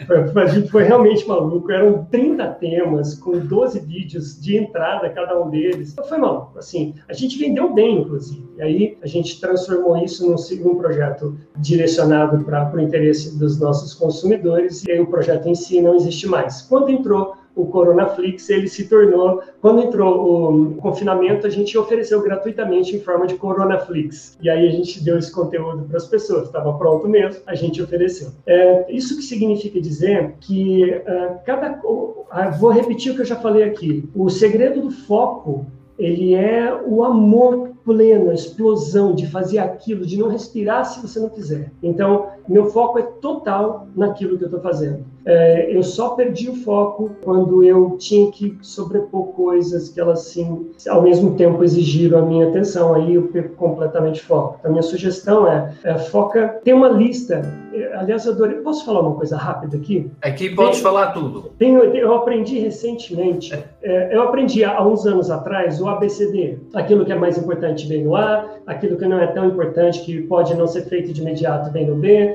Então, 0.00 0.42
a 0.42 0.46
gente 0.46 0.70
foi 0.70 0.84
realmente 0.84 1.26
maluco. 1.26 1.70
Eram 1.70 2.04
30 2.10 2.46
temas, 2.52 3.14
com 3.14 3.38
12 3.38 3.80
vídeos 3.80 4.40
de 4.40 4.56
entrada, 4.56 5.08
cada 5.10 5.40
um 5.40 5.50
deles. 5.50 5.92
Então, 5.92 6.04
foi 6.04 6.18
maluco, 6.18 6.58
assim. 6.58 6.94
A 7.08 7.12
gente 7.12 7.38
vendeu 7.38 7.72
bem, 7.72 8.00
inclusive. 8.00 8.44
E 8.56 8.62
aí, 8.62 8.98
a 9.02 9.06
gente 9.06 9.40
transformou 9.40 9.96
isso 9.96 10.28
num, 10.28 10.36
num 10.64 10.76
projeto 10.76 11.36
direcionado 11.56 12.44
para 12.44 12.72
o 12.74 12.80
interesse 12.80 13.38
dos 13.38 13.58
nossos 13.58 13.94
consumidores. 13.94 14.84
E 14.84 14.92
aí, 14.92 15.00
o 15.00 15.06
projeto 15.06 15.48
em 15.48 15.54
si 15.54 15.80
não 15.80 15.94
existe 15.94 16.26
mais. 16.26 16.62
Quando 16.62 16.90
entrou 16.90 17.36
o 17.54 17.66
Coronaflix, 17.66 18.50
ele 18.50 18.68
se 18.68 18.88
tornou, 18.88 19.42
quando 19.60 19.82
entrou 19.82 20.72
o 20.72 20.74
confinamento, 20.76 21.46
a 21.46 21.50
gente 21.50 21.76
ofereceu 21.78 22.20
gratuitamente 22.22 22.96
em 22.96 23.00
forma 23.00 23.26
de 23.26 23.36
Coronaflix. 23.36 24.36
E 24.42 24.50
aí 24.50 24.68
a 24.68 24.70
gente 24.70 25.02
deu 25.02 25.18
esse 25.18 25.32
conteúdo 25.32 25.84
para 25.84 25.96
as 25.96 26.06
pessoas, 26.06 26.46
estava 26.46 26.72
pronto 26.76 27.08
mesmo, 27.08 27.42
a 27.46 27.54
gente 27.54 27.80
ofereceu. 27.80 28.28
É, 28.46 28.92
isso 28.92 29.16
que 29.16 29.22
significa 29.22 29.80
dizer 29.80 30.34
que 30.40 30.90
uh, 30.90 31.38
cada. 31.44 31.80
Uh, 31.84 32.24
vou 32.58 32.70
repetir 32.70 33.12
o 33.12 33.14
que 33.14 33.20
eu 33.22 33.26
já 33.26 33.36
falei 33.36 33.64
aqui. 33.64 34.08
O 34.14 34.28
segredo 34.28 34.80
do 34.80 34.90
foco 34.90 35.66
ele 35.98 36.34
é 36.34 36.74
o 36.84 37.04
amor 37.04 37.70
pleno, 37.84 38.30
a 38.30 38.34
explosão 38.34 39.14
de 39.14 39.26
fazer 39.26 39.58
aquilo, 39.58 40.06
de 40.06 40.16
não 40.16 40.28
respirar 40.28 40.84
se 40.84 41.00
você 41.00 41.20
não 41.20 41.28
quiser. 41.28 41.70
Então, 41.82 42.28
meu 42.48 42.66
foco 42.66 42.98
é 42.98 43.02
total 43.02 43.88
naquilo 43.96 44.36
que 44.36 44.44
eu 44.44 44.48
estou 44.48 44.60
fazendo. 44.60 45.04
É, 45.26 45.74
eu 45.74 45.82
só 45.82 46.10
perdi 46.10 46.50
o 46.50 46.56
foco 46.56 47.12
quando 47.22 47.64
eu 47.64 47.96
tinha 47.98 48.30
que 48.30 48.58
sobrepor 48.60 49.28
coisas 49.28 49.88
que 49.88 49.98
elas, 49.98 50.20
sim, 50.20 50.70
ao 50.86 51.02
mesmo 51.02 51.34
tempo 51.34 51.64
exigiram 51.64 52.18
a 52.18 52.22
minha 52.22 52.48
atenção. 52.48 52.94
Aí 52.94 53.14
eu 53.14 53.22
perco 53.28 53.54
completamente 53.56 54.20
foco. 54.20 54.56
Então, 54.60 54.70
minha 54.70 54.82
sugestão 54.82 55.48
é, 55.48 55.72
é 55.82 55.96
foca, 55.96 56.60
tem 56.62 56.74
uma 56.74 56.88
lista. 56.88 57.40
É, 57.72 57.96
aliás, 57.96 58.26
eu 58.26 58.32
adorei. 58.32 58.58
Posso 58.58 58.84
falar 58.84 59.00
uma 59.00 59.16
coisa 59.16 59.36
rápida 59.36 59.76
aqui? 59.76 60.10
Aqui 60.22 60.50
podes 60.50 60.76
tem, 60.76 60.82
falar 60.82 61.12
tudo. 61.12 61.50
Tenho, 61.58 61.82
eu 61.82 62.14
aprendi 62.14 62.58
recentemente, 62.58 63.52
é, 63.82 64.14
eu 64.14 64.22
aprendi 64.22 64.62
há 64.62 64.84
uns 64.86 65.06
anos 65.06 65.30
atrás 65.30 65.80
o 65.80 65.88
ABCD. 65.88 66.58
Aquilo 66.74 67.04
que 67.04 67.12
é 67.12 67.16
mais 67.16 67.38
importante 67.38 67.86
vem 67.86 68.04
no 68.04 68.14
A, 68.14 68.46
aquilo 68.66 68.96
que 68.96 69.06
não 69.06 69.18
é 69.18 69.26
tão 69.28 69.46
importante, 69.46 70.00
que 70.02 70.22
pode 70.22 70.54
não 70.54 70.66
ser 70.66 70.82
feito 70.82 71.12
de 71.12 71.20
imediato, 71.20 71.70
vem 71.70 71.86
no 71.86 71.96
B. 71.96 72.33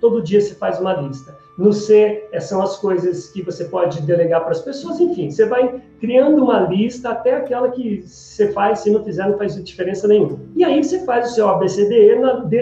Todo 0.00 0.22
dia 0.22 0.40
você 0.40 0.54
faz 0.54 0.80
uma 0.80 0.92
lista. 0.94 1.36
No 1.56 1.72
C, 1.72 2.28
é, 2.32 2.38
são 2.38 2.60
as 2.60 2.76
coisas 2.76 3.30
que 3.30 3.42
você 3.42 3.64
pode 3.64 4.02
delegar 4.02 4.42
para 4.42 4.50
as 4.50 4.60
pessoas. 4.60 5.00
Enfim, 5.00 5.30
você 5.30 5.46
vai 5.46 5.80
criando 5.98 6.44
uma 6.44 6.60
lista 6.60 7.10
até 7.10 7.34
aquela 7.34 7.70
que 7.70 8.02
você 8.02 8.52
faz, 8.52 8.80
se 8.80 8.90
não 8.90 9.02
fizer, 9.02 9.26
não 9.26 9.38
faz 9.38 9.62
diferença 9.64 10.06
nenhuma. 10.06 10.38
E 10.54 10.62
aí 10.62 10.84
você 10.84 11.02
faz 11.06 11.30
o 11.30 11.34
seu 11.34 11.48
ABCDE, 11.48 12.20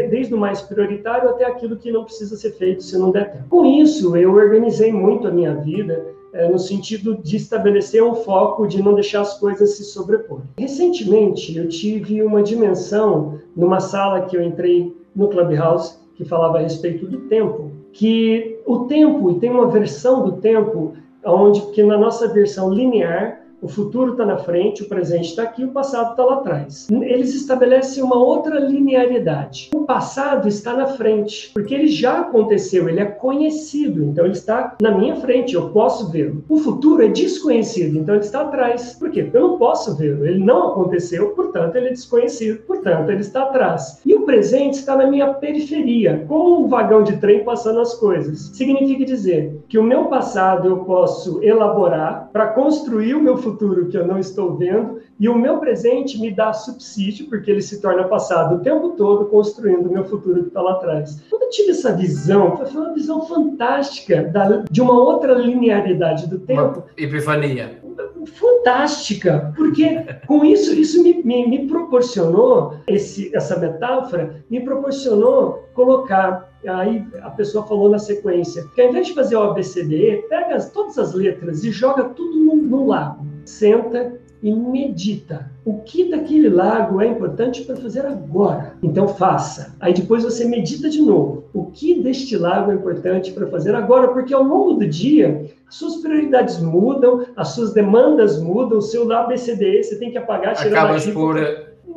desde 0.09 0.33
o 0.33 0.39
mais 0.39 0.63
prioritário 0.63 1.29
até 1.29 1.45
aquilo 1.45 1.77
que 1.77 1.91
não 1.91 2.05
precisa 2.05 2.37
ser 2.37 2.53
feito 2.53 2.85
se 2.85 2.97
não 2.97 3.11
der 3.11 3.33
tempo. 3.33 3.49
Com 3.49 3.65
isso, 3.65 4.17
eu 4.17 4.33
organizei 4.33 4.93
muito 4.93 5.27
a 5.27 5.31
minha 5.33 5.57
vida 5.57 6.15
é, 6.33 6.49
no 6.49 6.59
sentido 6.59 7.17
de 7.17 7.37
estabelecer 7.37 8.03
um 8.03 8.15
foco, 8.15 8.67
de 8.67 8.81
não 8.81 8.95
deixar 8.95 9.23
as 9.23 9.39
coisas 9.39 9.77
se 9.77 9.85
sobreporem. 9.85 10.45
Recentemente, 10.59 11.57
eu 11.57 11.69
tive 11.69 12.23
uma 12.23 12.43
dimensão 12.43 13.41
numa 13.57 13.81
sala 13.81 14.23
que 14.23 14.37
eu 14.37 14.43
entrei 14.43 14.95
no 15.15 15.29
Clubhouse 15.29 16.04
que 16.15 16.25
falava 16.25 16.59
a 16.59 16.63
respeito 16.63 17.07
do 17.07 17.21
tempo, 17.29 17.73
que 17.93 18.61
o 18.67 18.87
tempo, 18.87 19.31
e 19.31 19.39
tem 19.39 19.51
uma 19.51 19.69
versão 19.69 20.25
do 20.25 20.33
tempo, 20.41 20.95
onde 21.25 21.61
que 21.73 21.83
na 21.83 21.97
nossa 21.97 22.29
versão 22.29 22.73
linear, 22.73 23.44
o 23.65 23.69
futuro 23.69 24.13
está 24.13 24.27
na 24.27 24.37
frente, 24.37 24.83
o 24.83 24.89
presente 24.89 25.31
está 25.31 25.45
aqui, 25.45 25.65
o 25.65 25.71
passado 25.71 26.11
está 26.11 26.23
lá 26.23 26.35
atrás. 26.35 26.87
Eles 26.91 27.35
estabelecem 27.35 28.05
uma 28.05 28.23
outra 28.23 28.61
linearidade. 28.61 29.71
O 29.75 29.87
passado 29.87 30.47
está 30.47 30.75
na 30.75 30.87
frente, 30.87 31.51
porque 31.55 31.75
ele 31.75 31.87
já 31.87 32.21
aconteceu, 32.21 32.91
ele 32.91 33.01
é 33.01 33.07
conhecido, 33.07 34.05
então 34.05 34.27
ele 34.27 34.35
está 34.35 34.77
na 34.83 34.91
minha 34.91 35.17
frente, 35.17 35.55
eu 35.55 35.71
posso 35.71 36.11
vê-lo. 36.11 36.45
O 36.47 36.59
futuro 36.59 37.03
é 37.03 37.09
desconhecido, 37.09 37.97
então 37.97 38.15
ele 38.15 38.25
está 38.25 38.43
atrás. 38.43 38.97
Por 38.99 39.11
quê? 39.11 39.31
Eu 39.33 39.41
não 39.41 39.59
posso 39.59 39.97
vê-lo, 39.97 40.27
ele 40.27 40.45
não 40.45 40.69
aconteceu, 40.69 41.31
portanto 41.31 41.77
ele 41.77 41.89
é 41.89 41.93
desconhecido, 41.93 42.59
portanto 42.67 43.09
ele 43.09 43.23
está 43.23 43.45
atrás. 43.45 43.99
E 44.05 44.15
o 44.15 44.27
presente 44.27 44.75
está 44.75 44.95
na 44.95 45.07
minha 45.07 45.33
periferia, 45.33 46.27
como 46.29 46.67
um 46.67 46.69
vagão 46.69 47.03
de 47.03 47.17
trem 47.17 47.43
passando 47.43 47.81
as 47.81 47.95
coisas. 47.95 48.51
Significa 48.53 49.07
dizer 49.07 49.59
que 49.71 49.79
o 49.79 49.83
meu 49.83 50.05
passado 50.05 50.69
eu 50.69 50.85
posso 50.85 51.43
elaborar 51.43 52.29
para 52.31 52.49
construir 52.49 53.15
o 53.15 53.23
meu 53.23 53.39
futuro 53.39 53.54
futuro 53.55 53.87
que 53.87 53.97
eu 53.97 54.07
não 54.07 54.19
estou 54.19 54.57
vendo, 54.57 55.01
e 55.19 55.29
o 55.29 55.39
meu 55.39 55.59
presente 55.59 56.21
me 56.21 56.31
dá 56.31 56.53
subsídio, 56.53 57.29
porque 57.29 57.51
ele 57.51 57.63
se 57.63 57.81
torna 57.81 58.05
passado 58.05 58.57
o 58.57 58.59
tempo 58.59 58.91
todo 58.91 59.27
construindo 59.27 59.89
o 59.89 59.93
meu 59.93 60.05
futuro 60.05 60.43
que 60.43 60.49
está 60.49 60.61
lá 60.61 60.73
atrás. 60.73 61.23
Quando 61.31 61.43
eu 61.45 61.51
tive 61.51 61.71
essa 61.71 61.93
visão, 61.93 62.57
foi 62.57 62.81
uma 62.81 62.93
visão 62.93 63.23
fantástica 63.23 64.25
da, 64.25 64.65
de 64.69 64.83
uma 64.83 64.93
outra 64.93 65.35
linearidade 65.35 66.29
do 66.29 66.39
tempo. 66.41 66.81
Uma 66.81 66.87
epifania. 66.97 67.81
Fantástica, 68.27 69.53
porque 69.55 70.05
com 70.27 70.45
isso, 70.45 70.75
isso 70.75 71.03
me, 71.03 71.23
me, 71.23 71.47
me 71.47 71.67
proporcionou, 71.69 72.75
esse, 72.89 73.35
essa 73.37 73.59
metáfora, 73.59 74.43
me 74.51 74.61
proporcionou 74.61 75.65
colocar 75.75 76.53
Aí 76.67 77.07
a 77.21 77.29
pessoa 77.29 77.67
falou 77.67 77.91
na 77.91 77.99
sequência 77.99 78.67
que 78.75 78.81
ao 78.81 78.89
invés 78.89 79.09
de 79.09 79.13
fazer 79.13 79.37
o 79.37 79.43
ABCDE, 79.43 80.25
pega 80.31 80.59
todas 80.73 80.99
as 80.99 81.13
letras 81.13 81.63
e 81.63 81.71
joga 81.71 82.05
tudo 82.05 82.39
no, 82.39 82.57
no 82.57 82.87
lago 82.87 83.34
senta 83.45 84.13
e 84.43 84.53
medita. 84.53 85.51
O 85.65 85.79
que 85.79 86.11
daquele 86.11 86.51
lago 86.51 87.01
é 87.01 87.07
importante 87.07 87.63
para 87.63 87.77
fazer 87.77 88.05
agora? 88.05 88.75
Então 88.83 89.09
faça. 89.09 89.75
Aí 89.81 89.95
depois 89.95 90.23
você 90.23 90.45
medita 90.45 90.91
de 90.91 91.01
novo. 91.01 91.45
O 91.55 91.67
que 91.67 92.03
deste 92.03 92.37
lago 92.37 92.71
é 92.71 92.75
importante 92.75 93.33
para 93.33 93.47
fazer 93.47 93.75
agora? 93.75 94.09
Porque 94.09 94.35
ao 94.35 94.43
longo 94.43 94.75
do 94.75 94.87
dia, 94.87 95.47
suas 95.71 95.97
prioridades 95.97 96.61
mudam, 96.61 97.25
as 97.35 97.49
suas 97.49 97.73
demandas 97.73 98.39
mudam, 98.39 98.79
o 98.79 98.83
seu 98.83 99.11
ABCDE 99.11 99.83
você 99.83 99.99
tem 99.99 100.11
que 100.11 100.19
apagar, 100.19 100.55
tirar 100.55 100.85
Acabas 100.85 101.07
por 101.07 101.39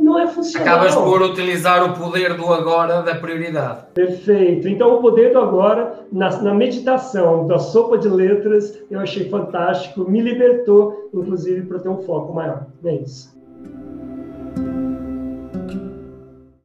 não 0.08 0.17
é 0.17 0.28
funcional. 0.28 0.67
Acabas 0.67 0.96
por 0.96 1.22
utilizar 1.22 1.84
o 1.84 1.93
poder 1.93 2.36
do 2.36 2.52
agora 2.54 3.02
da 3.02 3.15
prioridade. 3.15 3.86
Perfeito. 3.93 4.67
Então, 4.67 4.96
o 4.96 5.02
poder 5.02 5.34
do 5.34 5.39
agora, 5.39 6.06
na, 6.12 6.30
na 6.41 6.54
meditação 6.54 7.46
da 7.46 7.60
sopa 7.60 7.98
de 7.98 8.08
letras, 8.08 8.80
eu 8.89 9.00
achei 9.00 9.30
fantástico, 9.30 10.10
me 10.10 10.22
libertou, 10.22 11.10
inclusive, 11.13 11.65
para 11.67 11.80
ter 11.80 11.89
um 11.89 11.98
foco 11.98 12.34
maior. 12.34 12.65
É 12.86 12.96
isso. 12.96 13.37